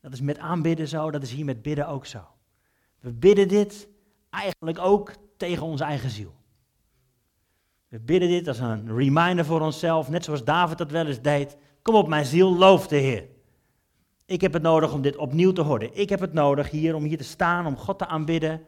Dat 0.00 0.12
is 0.12 0.20
met 0.20 0.38
aanbidden 0.38 0.88
zo, 0.88 1.10
dat 1.10 1.22
is 1.22 1.32
hier 1.32 1.44
met 1.44 1.62
bidden 1.62 1.88
ook 1.88 2.06
zo. 2.06 2.20
We 3.00 3.12
bidden 3.12 3.48
dit 3.48 3.88
eigenlijk 4.30 4.78
ook 4.78 5.12
tegen 5.36 5.66
onze 5.66 5.84
eigen 5.84 6.10
ziel. 6.10 6.34
We 7.88 8.00
bidden 8.00 8.28
dit 8.28 8.48
als 8.48 8.58
een 8.58 8.96
reminder 8.96 9.44
voor 9.44 9.60
onszelf, 9.60 10.08
net 10.08 10.24
zoals 10.24 10.44
David 10.44 10.78
dat 10.78 10.90
wel 10.90 11.06
eens 11.06 11.22
deed. 11.22 11.56
Kom 11.82 11.94
op 11.94 12.08
mijn 12.08 12.24
ziel, 12.24 12.56
loof 12.56 12.88
de 12.88 12.96
Heer. 12.96 13.28
Ik 14.26 14.40
heb 14.40 14.52
het 14.52 14.62
nodig 14.62 14.92
om 14.92 15.02
dit 15.02 15.16
opnieuw 15.16 15.52
te 15.52 15.62
horen. 15.62 15.98
Ik 15.98 16.08
heb 16.08 16.20
het 16.20 16.32
nodig 16.32 16.70
hier 16.70 16.94
om 16.94 17.04
hier 17.04 17.16
te 17.16 17.24
staan, 17.24 17.66
om 17.66 17.76
God 17.76 17.98
te 17.98 18.06
aanbidden. 18.06 18.66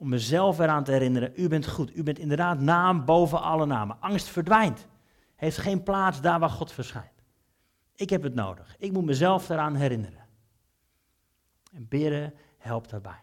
Om 0.00 0.08
mezelf 0.08 0.58
eraan 0.58 0.84
te 0.84 0.92
herinneren, 0.92 1.32
u 1.36 1.48
bent 1.48 1.66
goed. 1.66 1.96
U 1.96 2.02
bent 2.02 2.18
inderdaad 2.18 2.60
naam 2.60 3.04
boven 3.04 3.42
alle 3.42 3.66
namen. 3.66 4.00
Angst 4.00 4.28
verdwijnt. 4.28 4.86
Heeft 5.36 5.58
geen 5.58 5.82
plaats 5.82 6.20
daar 6.20 6.38
waar 6.38 6.50
God 6.50 6.72
verschijnt. 6.72 7.22
Ik 7.94 8.10
heb 8.10 8.22
het 8.22 8.34
nodig. 8.34 8.76
Ik 8.78 8.92
moet 8.92 9.04
mezelf 9.04 9.48
eraan 9.48 9.74
herinneren. 9.74 10.26
En 11.72 11.88
bidden 11.88 12.34
helpt 12.58 12.90
daarbij. 12.90 13.22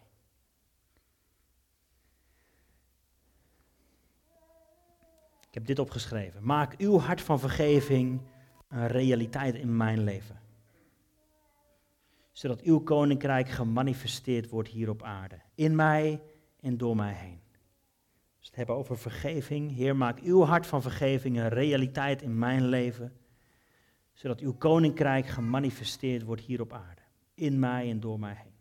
Ik 5.47 5.53
heb 5.53 5.65
dit 5.65 5.79
opgeschreven. 5.79 6.43
Maak 6.43 6.75
uw 6.77 6.99
hart 6.99 7.21
van 7.21 7.39
vergeving 7.39 8.21
een 8.67 8.87
realiteit 8.87 9.55
in 9.55 9.77
mijn 9.77 10.03
leven. 10.03 10.39
Zodat 12.31 12.61
uw 12.61 12.79
koninkrijk 12.79 13.49
gemanifesteerd 13.49 14.49
wordt 14.49 14.69
hier 14.69 14.89
op 14.89 15.03
aarde. 15.03 15.39
In 15.53 15.75
mij 15.75 16.21
en 16.65 16.77
door 16.77 16.95
mij 16.95 17.13
heen. 17.13 17.39
Als 18.37 18.47
het 18.47 18.55
hebben 18.55 18.75
over 18.75 18.97
vergeving. 18.97 19.75
Heer, 19.75 19.95
maak 19.95 20.19
uw 20.19 20.41
hart 20.41 20.67
van 20.67 20.81
vergeving 20.81 21.37
een 21.37 21.49
realiteit 21.49 22.21
in 22.21 22.39
mijn 22.39 22.65
leven. 22.65 23.17
Zodat 24.13 24.39
uw 24.39 24.53
koninkrijk 24.53 25.27
gemanifesteerd 25.27 26.23
wordt 26.23 26.41
hier 26.41 26.61
op 26.61 26.73
aarde. 26.73 27.01
In 27.33 27.59
mij 27.59 27.89
en 27.89 27.99
door 27.99 28.19
mij 28.19 28.33
heen. 28.33 28.53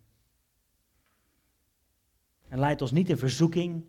En 2.49 2.59
leid 2.59 2.83
ons 2.83 2.91
niet 2.91 3.09
in 3.09 3.19
verzoeking. 3.19 3.85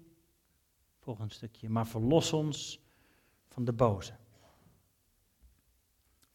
Volgend 0.99 1.33
stukje. 1.33 1.69
Maar 1.69 1.87
verlos 1.87 2.33
ons 2.33 2.85
van 3.47 3.65
de 3.65 3.73
boze. 3.73 4.13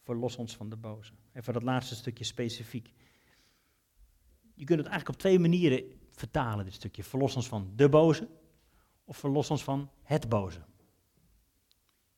Verlos 0.03 0.37
ons 0.37 0.57
van 0.57 0.69
de 0.69 0.77
boze. 0.77 1.13
Even 1.33 1.53
dat 1.53 1.63
laatste 1.63 1.95
stukje 1.95 2.25
specifiek. 2.25 2.93
Je 4.55 4.65
kunt 4.65 4.79
het 4.79 4.89
eigenlijk 4.89 5.09
op 5.09 5.17
twee 5.17 5.39
manieren 5.39 6.00
vertalen, 6.21 6.65
dit 6.65 6.75
stukje. 6.75 7.05
Verlos 7.05 7.37
ons 7.37 7.49
van 7.49 7.73
de 7.77 7.89
boze 7.89 8.29
of 9.05 9.17
verlos 9.17 9.51
ons 9.51 9.65
van 9.65 9.91
het 10.03 10.29
boze. 10.29 10.61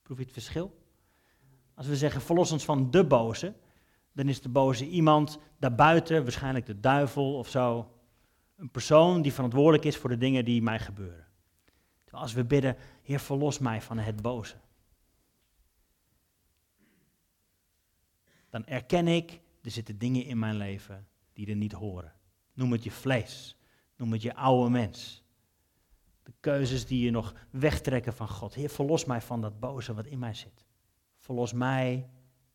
Proef 0.02 0.18
je 0.18 0.24
het 0.24 0.32
verschil? 0.32 0.80
Als 1.74 1.86
we 1.86 1.96
zeggen 1.96 2.20
verlos 2.20 2.52
ons 2.52 2.64
van 2.64 2.90
de 2.90 3.04
boze, 3.04 3.54
dan 4.12 4.28
is 4.28 4.40
de 4.40 4.48
boze 4.48 4.88
iemand 4.88 5.38
daarbuiten, 5.58 6.22
waarschijnlijk 6.22 6.66
de 6.66 6.80
duivel 6.80 7.38
of 7.38 7.48
zo. 7.48 7.90
Een 8.56 8.70
persoon 8.70 9.22
die 9.22 9.32
verantwoordelijk 9.32 9.84
is 9.84 9.96
voor 9.96 10.10
de 10.10 10.18
dingen 10.18 10.44
die 10.44 10.62
mij 10.62 10.78
gebeuren. 10.78 11.26
Terwijl 12.02 12.22
als 12.22 12.32
we 12.32 12.44
bidden, 12.44 12.76
Heer, 13.02 13.20
verlos 13.20 13.58
mij 13.58 13.82
van 13.82 13.98
het 13.98 14.22
boze. 14.22 14.56
dan 18.52 18.66
erken 18.66 19.08
ik, 19.08 19.40
er 19.62 19.70
zitten 19.70 19.98
dingen 19.98 20.24
in 20.24 20.38
mijn 20.38 20.56
leven 20.56 21.06
die 21.32 21.46
er 21.46 21.56
niet 21.56 21.72
horen. 21.72 22.12
Noem 22.52 22.72
het 22.72 22.84
je 22.84 22.90
vlees, 22.90 23.56
noem 24.02 24.12
het 24.12 24.22
je 24.22 24.34
oude 24.34 24.70
mens. 24.70 25.24
De 26.22 26.32
keuzes 26.40 26.86
die 26.86 27.04
je 27.04 27.10
nog 27.10 27.34
wegtrekken 27.50 28.14
van 28.14 28.28
God. 28.28 28.54
Heer, 28.54 28.68
verlos 28.68 29.04
mij 29.04 29.20
van 29.20 29.40
dat 29.40 29.60
boze 29.60 29.94
wat 29.94 30.06
in 30.06 30.18
mij 30.18 30.34
zit. 30.34 30.64
Verlos 31.18 31.52
mij 31.52 32.10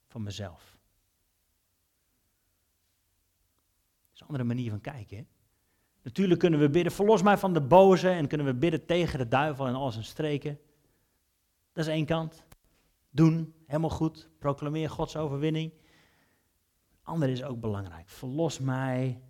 van 0.07 0.23
mezelf. 0.23 0.77
Dat 4.05 4.13
is 4.13 4.19
een 4.19 4.27
andere 4.27 4.43
manier 4.43 4.69
van 4.69 4.81
kijken. 4.81 5.17
Hè? 5.17 5.23
Natuurlijk 6.01 6.39
kunnen 6.39 6.59
we 6.59 6.69
bidden, 6.69 6.91
verlos 6.91 7.21
mij 7.21 7.37
van 7.37 7.53
de 7.53 7.61
boze 7.61 8.09
en 8.09 8.27
kunnen 8.27 8.47
we 8.47 8.53
bidden 8.53 8.85
tegen 8.85 9.19
de 9.19 9.27
duivel 9.27 9.67
en 9.67 9.75
al 9.75 9.91
zijn 9.91 10.03
streken. 10.03 10.59
Dat 11.73 11.85
is 11.85 11.91
één 11.91 12.05
kant. 12.05 12.43
Doen, 13.09 13.53
helemaal 13.65 13.89
goed, 13.89 14.29
proclameer 14.39 14.89
Gods 14.89 15.15
overwinning 15.15 15.71
andere 17.07 17.31
is 17.31 17.43
ook 17.43 17.59
belangrijk. 17.59 18.09
Verlos 18.09 18.59
mij 18.59 19.21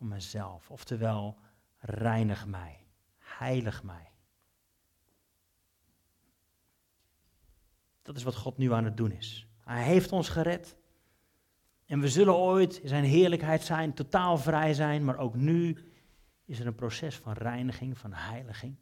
van 0.00 0.08
mezelf. 0.08 0.70
Oftewel, 0.70 1.38
reinig 1.78 2.46
mij. 2.46 2.86
Heilig 3.18 3.82
mij. 3.82 4.10
Dat 8.02 8.16
is 8.16 8.22
wat 8.22 8.36
God 8.36 8.58
nu 8.58 8.72
aan 8.72 8.84
het 8.84 8.96
doen 8.96 9.12
is. 9.12 9.46
Hij 9.64 9.82
heeft 9.82 10.12
ons 10.12 10.28
gered. 10.28 10.76
En 11.86 12.00
we 12.00 12.08
zullen 12.08 12.36
ooit 12.36 12.80
zijn 12.84 13.04
heerlijkheid 13.04 13.62
zijn, 13.62 13.94
totaal 13.94 14.38
vrij 14.38 14.74
zijn. 14.74 15.04
Maar 15.04 15.18
ook 15.18 15.34
nu 15.34 15.76
is 16.44 16.60
er 16.60 16.66
een 16.66 16.74
proces 16.74 17.16
van 17.16 17.32
reiniging, 17.32 17.98
van 17.98 18.12
heiliging. 18.12 18.76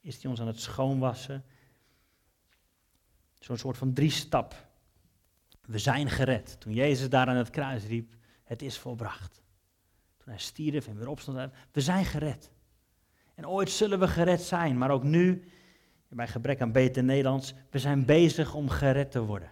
Is 0.00 0.22
hij 0.22 0.30
ons 0.30 0.40
aan 0.40 0.46
het 0.46 0.60
schoonwassen. 0.60 1.44
Zo'n 3.38 3.58
soort 3.58 3.76
van 3.76 3.92
drie 3.92 4.10
stap 4.10 4.72
we 5.66 5.78
zijn 5.78 6.10
gered. 6.10 6.60
Toen 6.60 6.72
Jezus 6.72 7.08
daar 7.08 7.26
aan 7.26 7.36
het 7.36 7.50
kruis 7.50 7.84
riep, 7.84 8.14
het 8.44 8.62
is 8.62 8.78
volbracht. 8.78 9.43
Hij 10.24 10.38
stierf 10.38 10.86
en 10.86 10.96
weer 10.96 11.08
opstond, 11.08 11.52
we 11.72 11.80
zijn 11.80 12.04
gered. 12.04 12.50
En 13.34 13.48
ooit 13.48 13.70
zullen 13.70 13.98
we 13.98 14.08
gered 14.08 14.40
zijn, 14.40 14.78
maar 14.78 14.90
ook 14.90 15.02
nu, 15.02 15.44
bij 16.08 16.28
gebrek 16.28 16.60
aan 16.60 16.72
beter 16.72 17.04
Nederlands, 17.04 17.54
we 17.70 17.78
zijn 17.78 18.04
bezig 18.04 18.54
om 18.54 18.68
gered 18.68 19.10
te 19.10 19.24
worden. 19.24 19.50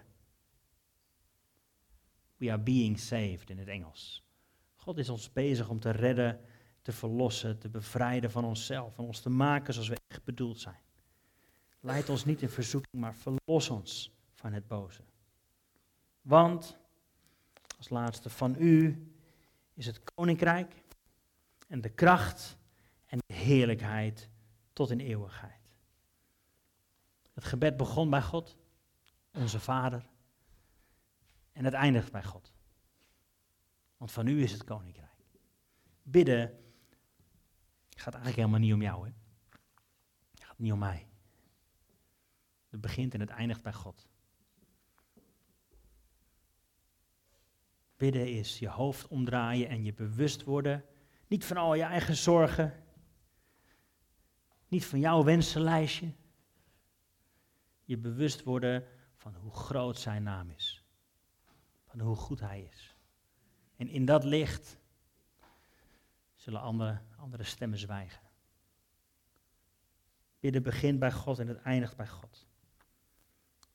We 2.37 2.51
are 2.51 2.61
being 2.61 2.99
saved 2.99 3.51
in 3.51 3.59
het 3.59 3.69
Engels. 3.69 4.25
God 4.75 4.99
is 4.99 5.09
ons 5.09 5.33
bezig 5.33 5.69
om 5.69 5.81
te 5.81 5.91
redden, 5.91 6.41
te 6.83 6.93
verlossen, 6.93 7.59
te 7.59 7.69
bevrijden 7.69 8.31
van 8.31 8.45
onszelf, 8.45 8.95
van 8.95 9.05
ons 9.05 9.21
te 9.21 9.31
maken 9.31 9.73
zoals 9.73 9.89
we 9.89 10.01
echt 10.09 10.25
bedoeld 10.25 10.61
zijn. 10.61 10.81
Leid 11.81 12.09
ons 12.09 12.25
niet 12.25 12.43
in 12.43 12.49
verzoeking, 12.49 13.03
maar 13.03 13.15
verlos 13.15 13.71
ons 13.71 14.13
van 14.33 14.53
het 14.53 14.67
boze. 14.67 15.03
Want, 16.21 16.79
als 17.79 17.89
laatste, 17.89 18.31
van 18.31 18.57
u 18.59 19.07
is 19.75 19.87
het 19.87 20.05
koninkrijk 20.15 20.83
en 21.69 21.81
de 21.81 21.89
kracht 21.89 22.57
en 23.07 23.19
de 23.27 23.35
heerlijkheid 23.35 24.29
tot 24.73 24.91
in 24.91 25.01
eeuwigheid. 25.01 25.75
Het 27.33 27.45
gebed 27.45 27.77
begon 27.77 28.11
bij 28.11 28.23
God, 28.23 28.57
onze 29.31 29.61
Vader, 29.61 30.07
en 31.53 31.65
het 31.65 31.75
eindigt 31.75 32.13
bij 32.13 32.25
God. 32.25 32.53
Want 33.97 34.13
van 34.13 34.27
u 34.27 34.43
is 34.43 34.53
het 34.53 34.65
koninkrijk. 34.65 35.11
Bidden 36.03 36.63
gaat 38.03 38.15
eigenlijk 38.15 38.37
helemaal 38.37 38.61
niet 38.61 38.73
om 38.73 38.83
jou, 38.83 39.07
hè? 39.07 39.13
Het 40.31 40.45
gaat 40.45 40.59
niet 40.59 40.73
om 40.73 40.79
mij. 40.79 41.07
Het 42.69 42.81
begint 42.81 43.15
en 43.15 43.21
het 43.21 43.31
eindigt 43.31 43.63
bij 43.63 43.73
God. 43.73 44.09
Bidden 48.03 48.33
is 48.33 48.59
je 48.59 48.69
hoofd 48.69 49.09
omdraaien 49.09 49.69
en 49.69 49.85
je 49.85 49.95
bewust 49.95 50.45
worden. 50.45 50.85
Niet 51.27 51.45
van 51.45 51.57
al 51.57 51.75
je 51.75 51.83
eigen 51.83 52.17
zorgen. 52.17 52.85
Niet 54.69 54.85
van 54.85 55.01
jouw 55.01 55.25
wensenlijstje. 55.25 56.13
Je 57.85 57.99
bewust 57.99 58.43
worden 58.43 58.85
van 59.15 59.35
hoe 59.35 59.55
groot 59.55 59.99
zijn 59.99 60.23
naam 60.23 60.51
is. 60.51 60.85
Van 61.85 62.01
hoe 62.01 62.17
goed 62.17 62.41
hij 62.41 62.69
is. 62.73 62.97
En 63.77 63.89
in 63.89 64.05
dat 64.05 64.25
licht 64.25 64.79
zullen 66.35 66.61
andere, 66.61 67.01
andere 67.17 67.45
stemmen 67.45 67.79
zwijgen. 67.79 68.23
Bidden 70.41 70.63
begint 70.63 70.99
bij 70.99 71.13
God 71.13 71.39
en 71.39 71.49
het 71.49 71.63
eindigt 71.63 71.97
bij 71.97 72.09
God. 72.09 72.47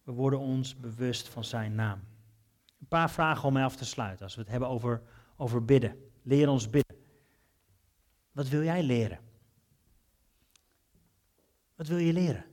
We 0.04 0.12
worden 0.12 0.40
ons 0.40 0.76
bewust 0.76 1.28
van 1.28 1.44
zijn 1.44 1.76
naam. 1.76 2.17
Een 2.88 2.98
paar 2.98 3.12
vragen 3.12 3.48
om 3.48 3.54
mij 3.54 3.64
af 3.64 3.76
te 3.76 3.86
sluiten 3.86 4.26
als 4.26 4.36
we 4.36 4.42
het 4.42 4.50
hebben 4.50 4.70
over, 4.70 5.02
over 5.38 5.66
bidden. 5.66 6.12
Leer 6.24 6.50
ons 6.50 6.70
bidden. 6.70 6.98
Wat 8.32 8.48
wil 8.48 8.64
jij 8.64 8.84
leren? 8.84 9.20
Wat 11.76 11.88
wil 11.88 11.98
je 11.98 12.14
leren? 12.14 12.46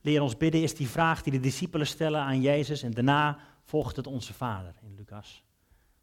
Leer 0.00 0.22
ons 0.22 0.36
bidden 0.36 0.62
is 0.62 0.74
die 0.74 0.88
vraag 0.88 1.22
die 1.22 1.32
de 1.32 1.40
discipelen 1.40 1.86
stellen 1.86 2.20
aan 2.20 2.40
Jezus 2.40 2.82
en 2.82 2.90
daarna 2.90 3.38
volgt 3.62 3.96
het 3.96 4.06
onze 4.06 4.32
Vader 4.32 4.74
in 4.82 4.94
Lucas. 4.94 5.44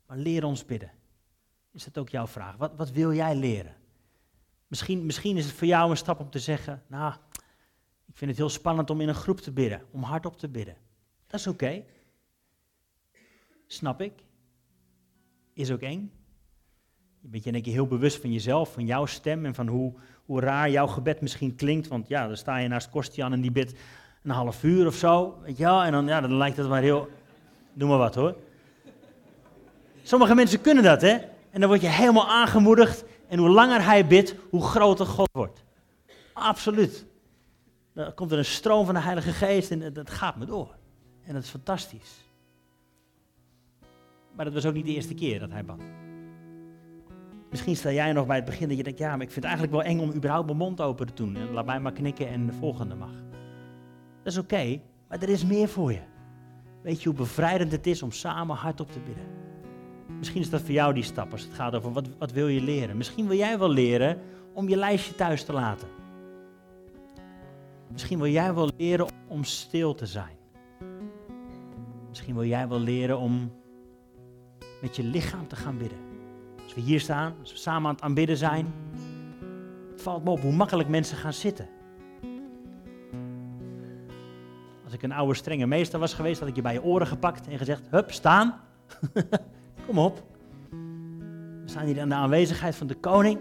Maar 0.05 0.17
leer 0.17 0.43
ons 0.43 0.65
bidden. 0.65 0.91
Is 1.71 1.83
dat 1.83 1.97
ook 1.97 2.09
jouw 2.09 2.27
vraag? 2.27 2.55
Wat, 2.55 2.75
wat 2.75 2.91
wil 2.91 3.13
jij 3.13 3.35
leren? 3.35 3.75
Misschien, 4.67 5.05
misschien 5.05 5.37
is 5.37 5.45
het 5.45 5.53
voor 5.53 5.67
jou 5.67 5.89
een 5.89 5.97
stap 5.97 6.19
om 6.19 6.29
te 6.29 6.39
zeggen, 6.39 6.83
nou, 6.87 7.13
ik 8.05 8.17
vind 8.17 8.29
het 8.29 8.39
heel 8.39 8.49
spannend 8.49 8.89
om 8.89 9.01
in 9.01 9.07
een 9.07 9.15
groep 9.15 9.39
te 9.39 9.51
bidden, 9.51 9.85
om 9.91 10.03
hardop 10.03 10.37
te 10.37 10.49
bidden. 10.49 10.77
Dat 11.27 11.39
is 11.39 11.47
oké. 11.47 11.83
Snap 13.67 14.01
ik. 14.01 14.13
Is 15.53 15.71
ook 15.71 15.81
eng. 15.81 16.11
Je 17.21 17.27
bent 17.27 17.43
je 17.43 17.51
denk 17.51 17.65
ik 17.65 17.73
heel 17.73 17.87
bewust 17.87 18.21
van 18.21 18.31
jezelf, 18.31 18.73
van 18.73 18.85
jouw 18.85 19.05
stem 19.05 19.45
en 19.45 19.55
van 19.55 19.67
hoe, 19.67 19.93
hoe 20.25 20.39
raar 20.39 20.69
jouw 20.69 20.87
gebed 20.87 21.21
misschien 21.21 21.55
klinkt. 21.55 21.87
Want 21.87 22.07
ja, 22.07 22.27
dan 22.27 22.37
sta 22.37 22.57
je 22.57 22.67
naast 22.67 22.89
Kostian 22.89 23.33
en 23.33 23.41
die 23.41 23.51
bidt 23.51 23.73
een 24.23 24.29
half 24.29 24.63
uur 24.63 24.87
of 24.87 24.95
zo. 24.95 25.39
Weet 25.41 25.57
je 25.57 25.63
wel? 25.63 25.83
En 25.83 25.91
dan, 25.91 26.07
ja, 26.07 26.21
dan 26.21 26.37
lijkt 26.37 26.57
het 26.57 26.67
maar 26.67 26.81
heel... 26.81 27.09
Doe 27.73 27.89
maar 27.89 27.97
wat 27.97 28.15
hoor. 28.15 28.35
Sommige 30.03 30.35
mensen 30.35 30.61
kunnen 30.61 30.83
dat, 30.83 31.01
hè? 31.01 31.17
En 31.49 31.59
dan 31.59 31.69
word 31.69 31.81
je 31.81 31.87
helemaal 31.87 32.27
aangemoedigd. 32.27 33.03
En 33.27 33.39
hoe 33.39 33.49
langer 33.49 33.83
hij 33.83 34.07
bidt, 34.07 34.35
hoe 34.49 34.63
groter 34.63 35.05
God 35.05 35.29
wordt. 35.31 35.63
Absoluut. 36.33 37.05
Dan 37.93 38.13
komt 38.13 38.31
er 38.31 38.37
een 38.37 38.45
stroom 38.45 38.85
van 38.85 38.93
de 38.93 39.01
Heilige 39.01 39.31
Geest 39.31 39.71
en 39.71 39.93
dat 39.93 40.09
gaat 40.09 40.35
me 40.35 40.45
door. 40.45 40.75
En 41.23 41.33
dat 41.33 41.43
is 41.43 41.49
fantastisch. 41.49 42.25
Maar 44.37 44.45
dat 44.45 44.53
was 44.53 44.65
ook 44.65 44.73
niet 44.73 44.85
de 44.85 44.93
eerste 44.93 45.13
keer 45.13 45.39
dat 45.39 45.51
hij 45.51 45.65
bad. 45.65 45.81
Misschien 47.49 47.75
sta 47.75 47.91
jij 47.91 48.13
nog 48.13 48.25
bij 48.27 48.35
het 48.35 48.45
begin 48.45 48.67
dat 48.67 48.77
je 48.77 48.83
denkt, 48.83 48.99
ja, 48.99 49.11
maar 49.11 49.21
ik 49.21 49.31
vind 49.31 49.45
het 49.45 49.53
eigenlijk 49.53 49.73
wel 49.73 49.83
eng 49.83 49.99
om 49.99 50.15
überhaupt 50.15 50.45
mijn 50.45 50.57
mond 50.57 50.81
open 50.81 51.05
te 51.05 51.13
doen. 51.13 51.35
En 51.35 51.51
laat 51.51 51.65
mij 51.65 51.79
maar 51.79 51.91
knikken 51.91 52.27
en 52.27 52.45
de 52.45 52.53
volgende 52.53 52.95
mag. 52.95 53.11
Dat 54.23 54.33
is 54.33 54.37
oké, 54.37 54.79
maar 55.07 55.21
er 55.21 55.29
is 55.29 55.45
meer 55.45 55.67
voor 55.67 55.91
je. 55.91 56.01
Weet 56.81 57.01
je 57.01 57.09
hoe 57.09 57.17
bevrijdend 57.17 57.71
het 57.71 57.87
is 57.87 58.03
om 58.03 58.11
samen 58.11 58.55
hardop 58.55 58.91
te 58.91 58.99
bidden? 58.99 59.25
Misschien 60.17 60.41
is 60.41 60.49
dat 60.49 60.61
voor 60.61 60.71
jou 60.71 60.93
die 60.93 61.03
stap 61.03 61.31
als 61.31 61.41
het 61.41 61.53
gaat 61.53 61.75
over 61.75 61.91
wat, 61.91 62.09
wat 62.17 62.31
wil 62.31 62.47
je 62.47 62.61
leren. 62.61 62.97
Misschien 62.97 63.27
wil 63.27 63.37
jij 63.37 63.59
wel 63.59 63.69
leren 63.69 64.19
om 64.53 64.69
je 64.69 64.75
lijstje 64.75 65.15
thuis 65.15 65.43
te 65.43 65.53
laten. 65.53 65.87
Misschien 67.91 68.17
wil 68.17 68.31
jij 68.31 68.53
wel 68.53 68.69
leren 68.77 69.07
om 69.27 69.43
stil 69.43 69.95
te 69.95 70.05
zijn. 70.05 70.35
Misschien 72.09 72.35
wil 72.35 72.45
jij 72.45 72.67
wel 72.67 72.79
leren 72.79 73.19
om 73.19 73.51
met 74.81 74.95
je 74.95 75.03
lichaam 75.03 75.47
te 75.47 75.55
gaan 75.55 75.77
bidden. 75.77 75.97
Als 76.63 76.73
we 76.73 76.81
hier 76.81 76.99
staan, 76.99 77.35
als 77.41 77.51
we 77.51 77.57
samen 77.57 77.87
aan 77.87 77.95
het 77.95 78.03
aanbidden 78.03 78.37
zijn, 78.37 78.73
het 79.91 80.01
valt 80.01 80.23
me 80.23 80.29
op 80.29 80.39
hoe 80.39 80.51
makkelijk 80.51 80.89
mensen 80.89 81.17
gaan 81.17 81.33
zitten. 81.33 81.67
Als 84.83 84.93
ik 84.93 85.03
een 85.03 85.11
oude 85.11 85.33
strenge 85.33 85.65
meester 85.65 85.99
was 85.99 86.13
geweest, 86.13 86.39
had 86.39 86.49
ik 86.49 86.55
je 86.55 86.61
bij 86.61 86.73
je 86.73 86.83
oren 86.83 87.07
gepakt 87.07 87.47
en 87.47 87.57
gezegd, 87.57 87.87
hup, 87.89 88.11
staan. 88.11 88.59
Kom 89.87 89.99
op. 89.99 90.23
We 91.63 91.73
staan 91.73 91.85
hier 91.85 91.97
in 91.97 92.09
de 92.09 92.15
aanwezigheid 92.15 92.75
van 92.75 92.87
de 92.87 92.95
koning 92.95 93.39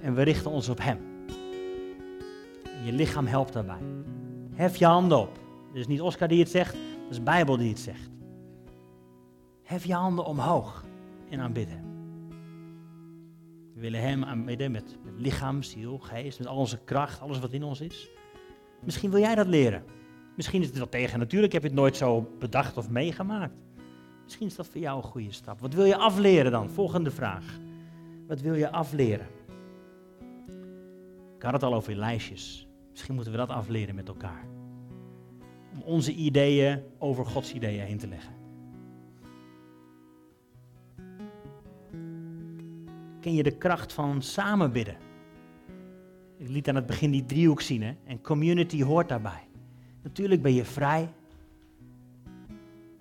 en 0.00 0.14
we 0.14 0.22
richten 0.22 0.50
ons 0.50 0.68
op 0.68 0.82
hem. 0.82 0.98
En 2.64 2.84
je 2.84 2.92
lichaam 2.92 3.26
helpt 3.26 3.52
daarbij. 3.52 3.82
Hef 4.54 4.76
je 4.76 4.86
handen 4.86 5.18
op. 5.18 5.38
Het 5.68 5.76
is 5.76 5.86
niet 5.86 6.00
Oscar 6.00 6.28
die 6.28 6.40
het 6.40 6.50
zegt, 6.50 6.72
het 6.72 7.10
is 7.10 7.22
Bijbel 7.22 7.56
die 7.56 7.68
het 7.68 7.78
zegt. 7.78 8.10
Hef 9.72 9.84
je 9.84 9.94
handen 9.94 10.24
omhoog 10.24 10.84
en 11.30 11.40
aanbidden. 11.40 11.84
We 13.74 13.80
willen 13.80 14.00
Hem 14.00 14.24
aanbidden 14.24 14.70
met, 14.70 14.98
lichaam, 15.16 15.62
ziel, 15.62 15.98
geest, 15.98 16.38
met 16.38 16.48
al 16.48 16.56
onze 16.56 16.78
kracht, 16.84 17.20
alles 17.20 17.38
wat 17.38 17.52
in 17.52 17.62
ons 17.62 17.80
is. 17.80 18.10
Misschien 18.84 19.10
wil 19.10 19.20
jij 19.20 19.34
dat 19.34 19.46
leren. 19.46 19.84
Misschien 20.36 20.60
is 20.60 20.66
het 20.66 20.76
wel 20.76 20.88
tegen 20.88 21.18
natuurlijk, 21.18 21.52
heb 21.52 21.62
je 21.62 21.68
het 21.68 21.76
nooit 21.76 21.96
zo 21.96 22.28
bedacht 22.38 22.76
of 22.76 22.90
meegemaakt. 22.90 23.54
Misschien 24.22 24.46
is 24.46 24.54
dat 24.54 24.66
voor 24.66 24.80
jou 24.80 24.96
een 24.96 25.10
goede 25.10 25.32
stap. 25.32 25.60
Wat 25.60 25.74
wil 25.74 25.84
je 25.84 25.96
afleren 25.96 26.52
dan? 26.52 26.70
Volgende 26.70 27.10
vraag. 27.10 27.58
Wat 28.26 28.40
wil 28.40 28.54
je 28.54 28.70
afleren? 28.70 29.26
Ik 31.36 31.42
had 31.42 31.52
het 31.52 31.62
al 31.62 31.74
over 31.74 31.90
je 31.92 31.98
lijstjes. 31.98 32.68
Misschien 32.90 33.14
moeten 33.14 33.32
we 33.32 33.38
dat 33.38 33.50
afleren 33.50 33.94
met 33.94 34.08
elkaar. 34.08 34.46
Om 35.74 35.82
onze 35.82 36.12
ideeën 36.12 36.82
over 36.98 37.26
Gods 37.26 37.54
ideeën 37.54 37.84
heen 37.84 37.98
te 37.98 38.08
leggen. 38.08 38.41
Ken 43.22 43.34
je 43.34 43.42
de 43.42 43.56
kracht 43.56 43.92
van 43.92 44.22
samen 44.22 44.72
bidden. 44.72 44.96
Ik 46.36 46.48
liet 46.48 46.68
aan 46.68 46.74
het 46.74 46.86
begin 46.86 47.10
die 47.10 47.24
driehoek 47.24 47.60
zien 47.60 47.82
hè? 47.82 47.94
en 48.04 48.20
community 48.20 48.82
hoort 48.82 49.08
daarbij. 49.08 49.48
Natuurlijk 50.02 50.42
ben 50.42 50.54
je 50.54 50.64
vrij, 50.64 51.08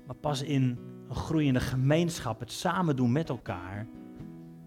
maar 0.06 0.16
pas 0.16 0.42
in 0.42 0.78
een 1.10 1.16
groeiende 1.16 1.60
gemeenschap, 1.60 2.40
het 2.40 2.52
samen 2.52 2.96
doen 2.96 3.12
met 3.12 3.30
elkaar, 3.30 3.88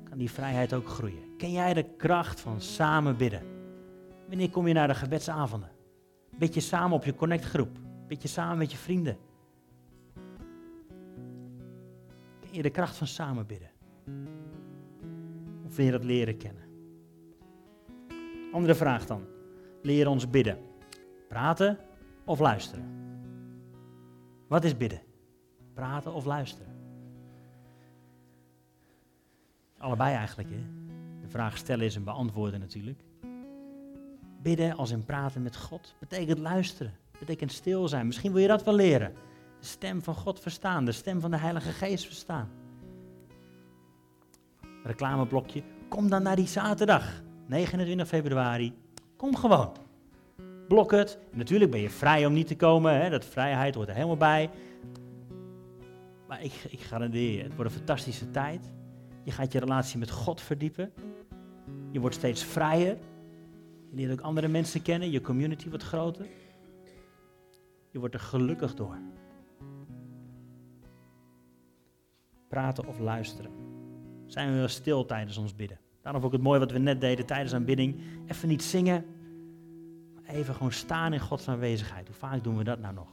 kan 0.08 0.18
die 0.18 0.30
vrijheid 0.30 0.74
ook 0.74 0.88
groeien. 0.88 1.36
Ken 1.38 1.52
jij 1.52 1.74
de 1.74 1.84
kracht 1.96 2.40
van 2.40 2.60
samen 2.60 3.16
bidden? 3.16 3.42
Wanneer 4.28 4.50
kom 4.50 4.68
je 4.68 4.74
naar 4.74 4.88
de 4.88 4.94
gebedsavonden? 4.94 5.70
Bid 6.38 6.54
je 6.54 6.60
samen 6.60 6.96
op 6.96 7.04
je 7.04 7.14
connectgroep? 7.14 7.78
Bid 8.08 8.22
je 8.22 8.28
samen 8.28 8.58
met 8.58 8.70
je 8.72 8.78
vrienden? 8.78 9.16
Ken 12.40 12.50
je 12.52 12.62
de 12.62 12.70
kracht 12.70 12.96
van 12.96 13.06
samen 13.06 13.46
bidden? 13.46 13.70
Je 15.82 15.90
dat 15.90 16.04
leren 16.04 16.36
kennen? 16.36 16.62
Andere 18.52 18.74
vraag 18.74 19.06
dan. 19.06 19.22
Leer 19.82 20.08
ons 20.08 20.30
bidden. 20.30 20.58
Praten 21.28 21.78
of 22.24 22.38
luisteren? 22.38 22.84
Wat 24.48 24.64
is 24.64 24.76
bidden? 24.76 25.00
Praten 25.74 26.12
of 26.12 26.24
luisteren? 26.24 26.72
Allebei 29.78 30.14
eigenlijk, 30.14 30.50
hè? 30.50 30.60
De 31.20 31.28
vraag 31.28 31.56
stellen 31.56 31.84
is 31.84 31.94
een 31.94 32.04
beantwoorden 32.04 32.60
natuurlijk. 32.60 33.00
Bidden 34.42 34.76
als 34.76 34.90
in 34.90 35.04
praten 35.04 35.42
met 35.42 35.56
God 35.56 35.94
betekent 35.98 36.38
luisteren, 36.38 36.92
betekent 37.18 37.52
stil 37.52 37.88
zijn. 37.88 38.06
Misschien 38.06 38.32
wil 38.32 38.42
je 38.42 38.48
dat 38.48 38.64
wel 38.64 38.74
leren. 38.74 39.12
De 39.60 39.66
stem 39.66 40.02
van 40.02 40.14
God 40.14 40.40
verstaan, 40.40 40.84
de 40.84 40.92
stem 40.92 41.20
van 41.20 41.30
de 41.30 41.36
Heilige 41.36 41.72
Geest 41.72 42.06
verstaan 42.06 42.48
reclameblokje. 44.84 45.62
Kom 45.88 46.08
dan 46.08 46.22
naar 46.22 46.36
die 46.36 46.46
zaterdag, 46.46 47.22
29 47.46 48.08
februari. 48.08 48.72
Kom 49.16 49.36
gewoon. 49.36 49.72
Blok 50.68 50.90
het. 50.90 51.18
natuurlijk 51.32 51.70
ben 51.70 51.80
je 51.80 51.90
vrij 51.90 52.26
om 52.26 52.32
niet 52.32 52.46
te 52.46 52.56
komen. 52.56 53.00
Hè? 53.00 53.10
Dat 53.10 53.24
vrijheid 53.24 53.74
hoort 53.74 53.88
er 53.88 53.94
helemaal 53.94 54.16
bij. 54.16 54.50
Maar 56.28 56.42
ik, 56.42 56.52
ik 56.68 56.80
garandeer 56.80 57.36
je, 57.36 57.42
het 57.42 57.54
wordt 57.54 57.70
een 57.70 57.76
fantastische 57.76 58.30
tijd. 58.30 58.72
Je 59.22 59.30
gaat 59.30 59.52
je 59.52 59.58
relatie 59.58 59.98
met 59.98 60.10
God 60.10 60.40
verdiepen. 60.40 60.92
Je 61.90 62.00
wordt 62.00 62.14
steeds 62.14 62.44
vrijer. 62.44 62.98
Je 63.90 63.96
leert 63.96 64.12
ook 64.12 64.20
andere 64.20 64.48
mensen 64.48 64.82
kennen, 64.82 65.10
je 65.10 65.20
community 65.20 65.68
wordt 65.68 65.84
groter. 65.84 66.26
Je 67.90 67.98
wordt 67.98 68.14
er 68.14 68.20
gelukkig 68.20 68.74
door. 68.74 68.98
Praten 72.48 72.86
of 72.86 72.98
luisteren. 72.98 73.73
Zijn 74.34 74.52
we 74.52 74.58
wel 74.58 74.68
stil 74.68 75.04
tijdens 75.04 75.36
ons 75.36 75.54
bidden. 75.54 75.78
Daarom 76.02 76.24
ik 76.24 76.32
het 76.32 76.42
mooi 76.42 76.58
wat 76.58 76.70
we 76.70 76.78
net 76.78 77.00
deden 77.00 77.26
tijdens 77.26 77.54
aanbidding. 77.54 78.00
Even 78.26 78.48
niet 78.48 78.62
zingen, 78.62 79.04
maar 80.14 80.34
even 80.34 80.54
gewoon 80.54 80.72
staan 80.72 81.12
in 81.12 81.20
Gods 81.20 81.48
aanwezigheid. 81.48 82.06
Hoe 82.06 82.16
vaak 82.16 82.44
doen 82.44 82.56
we 82.56 82.64
dat 82.64 82.78
nou 82.78 82.94
nog? 82.94 83.08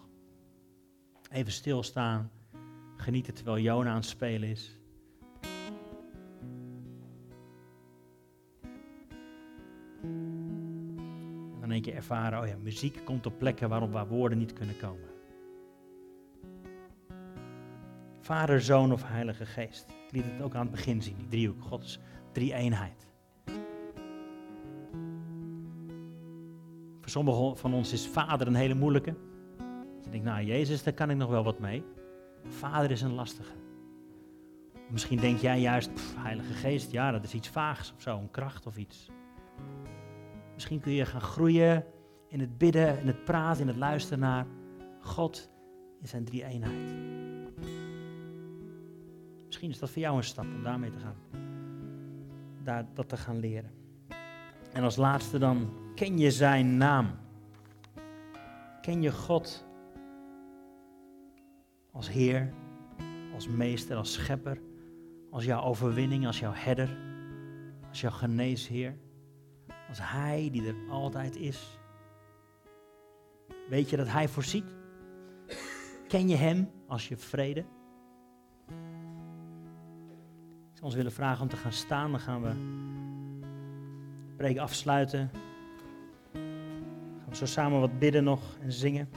Even 1.31 1.51
stilstaan, 1.51 2.31
genieten 2.95 3.33
terwijl 3.33 3.59
Jona 3.59 3.89
aan 3.89 3.95
het 3.95 4.05
spelen 4.05 4.49
is. 4.49 4.79
En 11.53 11.57
dan 11.59 11.71
een 11.71 11.81
keer 11.81 11.95
ervaren, 11.95 12.41
oh 12.41 12.47
ja, 12.47 12.55
muziek 12.61 13.05
komt 13.05 13.25
op 13.25 13.37
plekken 13.37 13.69
waarop 13.69 13.91
waar 13.91 14.07
woorden 14.07 14.37
niet 14.37 14.53
kunnen 14.53 14.77
komen. 14.77 15.09
Vader, 18.21 18.61
Zoon 18.61 18.91
of 18.91 19.03
Heilige 19.05 19.45
Geest. 19.45 19.85
Ik 19.89 20.11
liet 20.11 20.25
het 20.25 20.41
ook 20.41 20.55
aan 20.55 20.61
het 20.61 20.71
begin 20.71 21.01
zien, 21.01 21.15
die 21.17 21.27
driehoek, 21.27 21.61
Gods 21.61 21.99
drie 22.31 22.53
eenheid. 22.53 23.07
Voor 26.99 27.09
sommigen 27.09 27.57
van 27.57 27.73
ons 27.73 27.93
is 27.93 28.07
vader 28.07 28.47
een 28.47 28.55
hele 28.55 28.73
moeilijke. 28.73 29.15
Je 30.03 30.09
denkt, 30.09 30.25
nou 30.25 30.43
Jezus, 30.43 30.83
daar 30.83 30.93
kan 30.93 31.09
ik 31.09 31.17
nog 31.17 31.29
wel 31.29 31.43
wat 31.43 31.59
mee. 31.59 31.83
Vader 32.47 32.91
is 32.91 33.01
een 33.01 33.13
lastige. 33.13 33.53
Misschien 34.89 35.19
denk 35.19 35.37
jij 35.37 35.59
juist, 35.59 35.91
Heilige 36.17 36.53
Geest, 36.53 36.91
ja, 36.91 37.11
dat 37.11 37.23
is 37.23 37.33
iets 37.33 37.49
vaags 37.49 37.93
of 37.95 38.01
zo, 38.01 38.17
een 38.17 38.31
kracht 38.31 38.65
of 38.67 38.77
iets. 38.77 39.09
Misschien 40.53 40.79
kun 40.79 40.91
je 40.91 41.05
gaan 41.05 41.21
groeien 41.21 41.85
in 42.27 42.39
het 42.39 42.57
bidden, 42.57 42.99
in 42.99 43.07
het 43.07 43.23
praten, 43.23 43.61
in 43.61 43.67
het 43.67 43.77
luisteren 43.77 44.19
naar 44.19 44.45
God 44.99 45.49
in 46.01 46.07
zijn 46.07 46.25
drie 46.25 46.45
eenheid. 46.45 47.20
Misschien 49.61 49.81
is 49.81 49.87
dat 49.87 49.95
voor 49.95 50.07
jou 50.07 50.17
een 50.17 50.23
stap 50.23 50.45
om 50.45 50.63
daarmee 50.63 50.89
te 50.89 50.99
gaan. 50.99 51.15
Daar, 52.63 52.85
dat 52.93 53.09
te 53.09 53.17
gaan 53.17 53.39
leren. 53.39 53.71
En 54.73 54.83
als 54.83 54.95
laatste 54.95 55.37
dan, 55.37 55.73
ken 55.95 56.17
je 56.17 56.31
zijn 56.31 56.77
naam? 56.77 57.11
Ken 58.81 59.01
je 59.01 59.11
God 59.11 59.65
als 61.91 62.09
Heer, 62.09 62.53
als 63.33 63.47
Meester, 63.47 63.97
als 63.97 64.13
Schepper, 64.13 64.61
als 65.29 65.45
jouw 65.45 65.61
overwinning, 65.61 66.25
als 66.25 66.39
jouw 66.39 66.53
herder, 66.53 66.97
als 67.89 68.01
jouw 68.01 68.11
geneesheer, 68.11 68.97
als 69.89 69.99
Hij 70.01 70.49
die 70.51 70.67
er 70.67 70.75
altijd 70.89 71.35
is? 71.35 71.79
Weet 73.69 73.89
je 73.89 73.97
dat 73.97 74.07
Hij 74.07 74.27
voorziet? 74.27 74.75
Ken 76.07 76.27
je 76.27 76.35
Hem 76.35 76.71
als 76.87 77.07
je 77.07 77.17
vrede? 77.17 77.65
Ons 80.81 80.95
willen 80.95 81.11
vragen 81.11 81.41
om 81.41 81.49
te 81.49 81.55
gaan 81.55 81.71
staan, 81.71 82.11
dan 82.11 82.19
gaan 82.19 82.41
we 82.41 82.49
de 84.27 84.35
preek 84.35 84.57
afsluiten. 84.57 85.29
Gaan 86.33 87.29
we 87.29 87.35
zo 87.35 87.45
samen 87.45 87.79
wat 87.79 87.99
bidden 87.99 88.23
nog 88.23 88.57
en 88.61 88.71
zingen. 88.71 89.09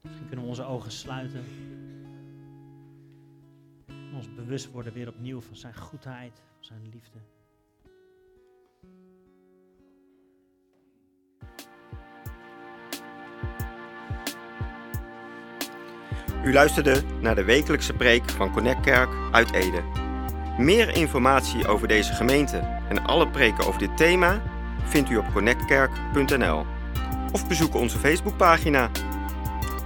Misschien 0.00 0.26
kunnen 0.26 0.44
we 0.44 0.50
onze 0.50 0.64
ogen 0.64 0.92
sluiten. 0.92 1.44
En 3.86 4.14
ons 4.14 4.34
bewust 4.34 4.70
worden 4.70 4.92
weer 4.92 5.08
opnieuw 5.08 5.40
van 5.40 5.56
zijn 5.56 5.76
goedheid, 5.76 6.42
van 6.54 6.64
zijn 6.64 6.88
liefde. 6.92 7.18
U 16.46 16.52
luisterde 16.52 17.02
naar 17.20 17.34
de 17.34 17.44
wekelijkse 17.44 17.92
preek 17.92 18.30
van 18.30 18.52
Connect 18.52 18.80
Kerk 18.80 19.08
uit 19.30 19.52
Ede. 19.52 19.82
Meer 20.58 20.96
informatie 20.96 21.66
over 21.66 21.88
deze 21.88 22.12
gemeente 22.12 22.56
en 22.88 23.04
alle 23.04 23.28
preken 23.28 23.66
over 23.66 23.78
dit 23.78 23.96
thema 23.96 24.42
vindt 24.84 25.10
u 25.10 25.16
op 25.16 25.32
connectkerk.nl 25.32 26.66
of 27.32 27.48
bezoek 27.48 27.74
onze 27.74 27.98
Facebookpagina. 27.98 28.90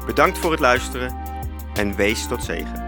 Bedankt 0.06 0.38
voor 0.38 0.50
het 0.50 0.60
luisteren 0.60 1.16
en 1.74 1.96
wees 1.96 2.26
tot 2.26 2.44
zegen. 2.44 2.79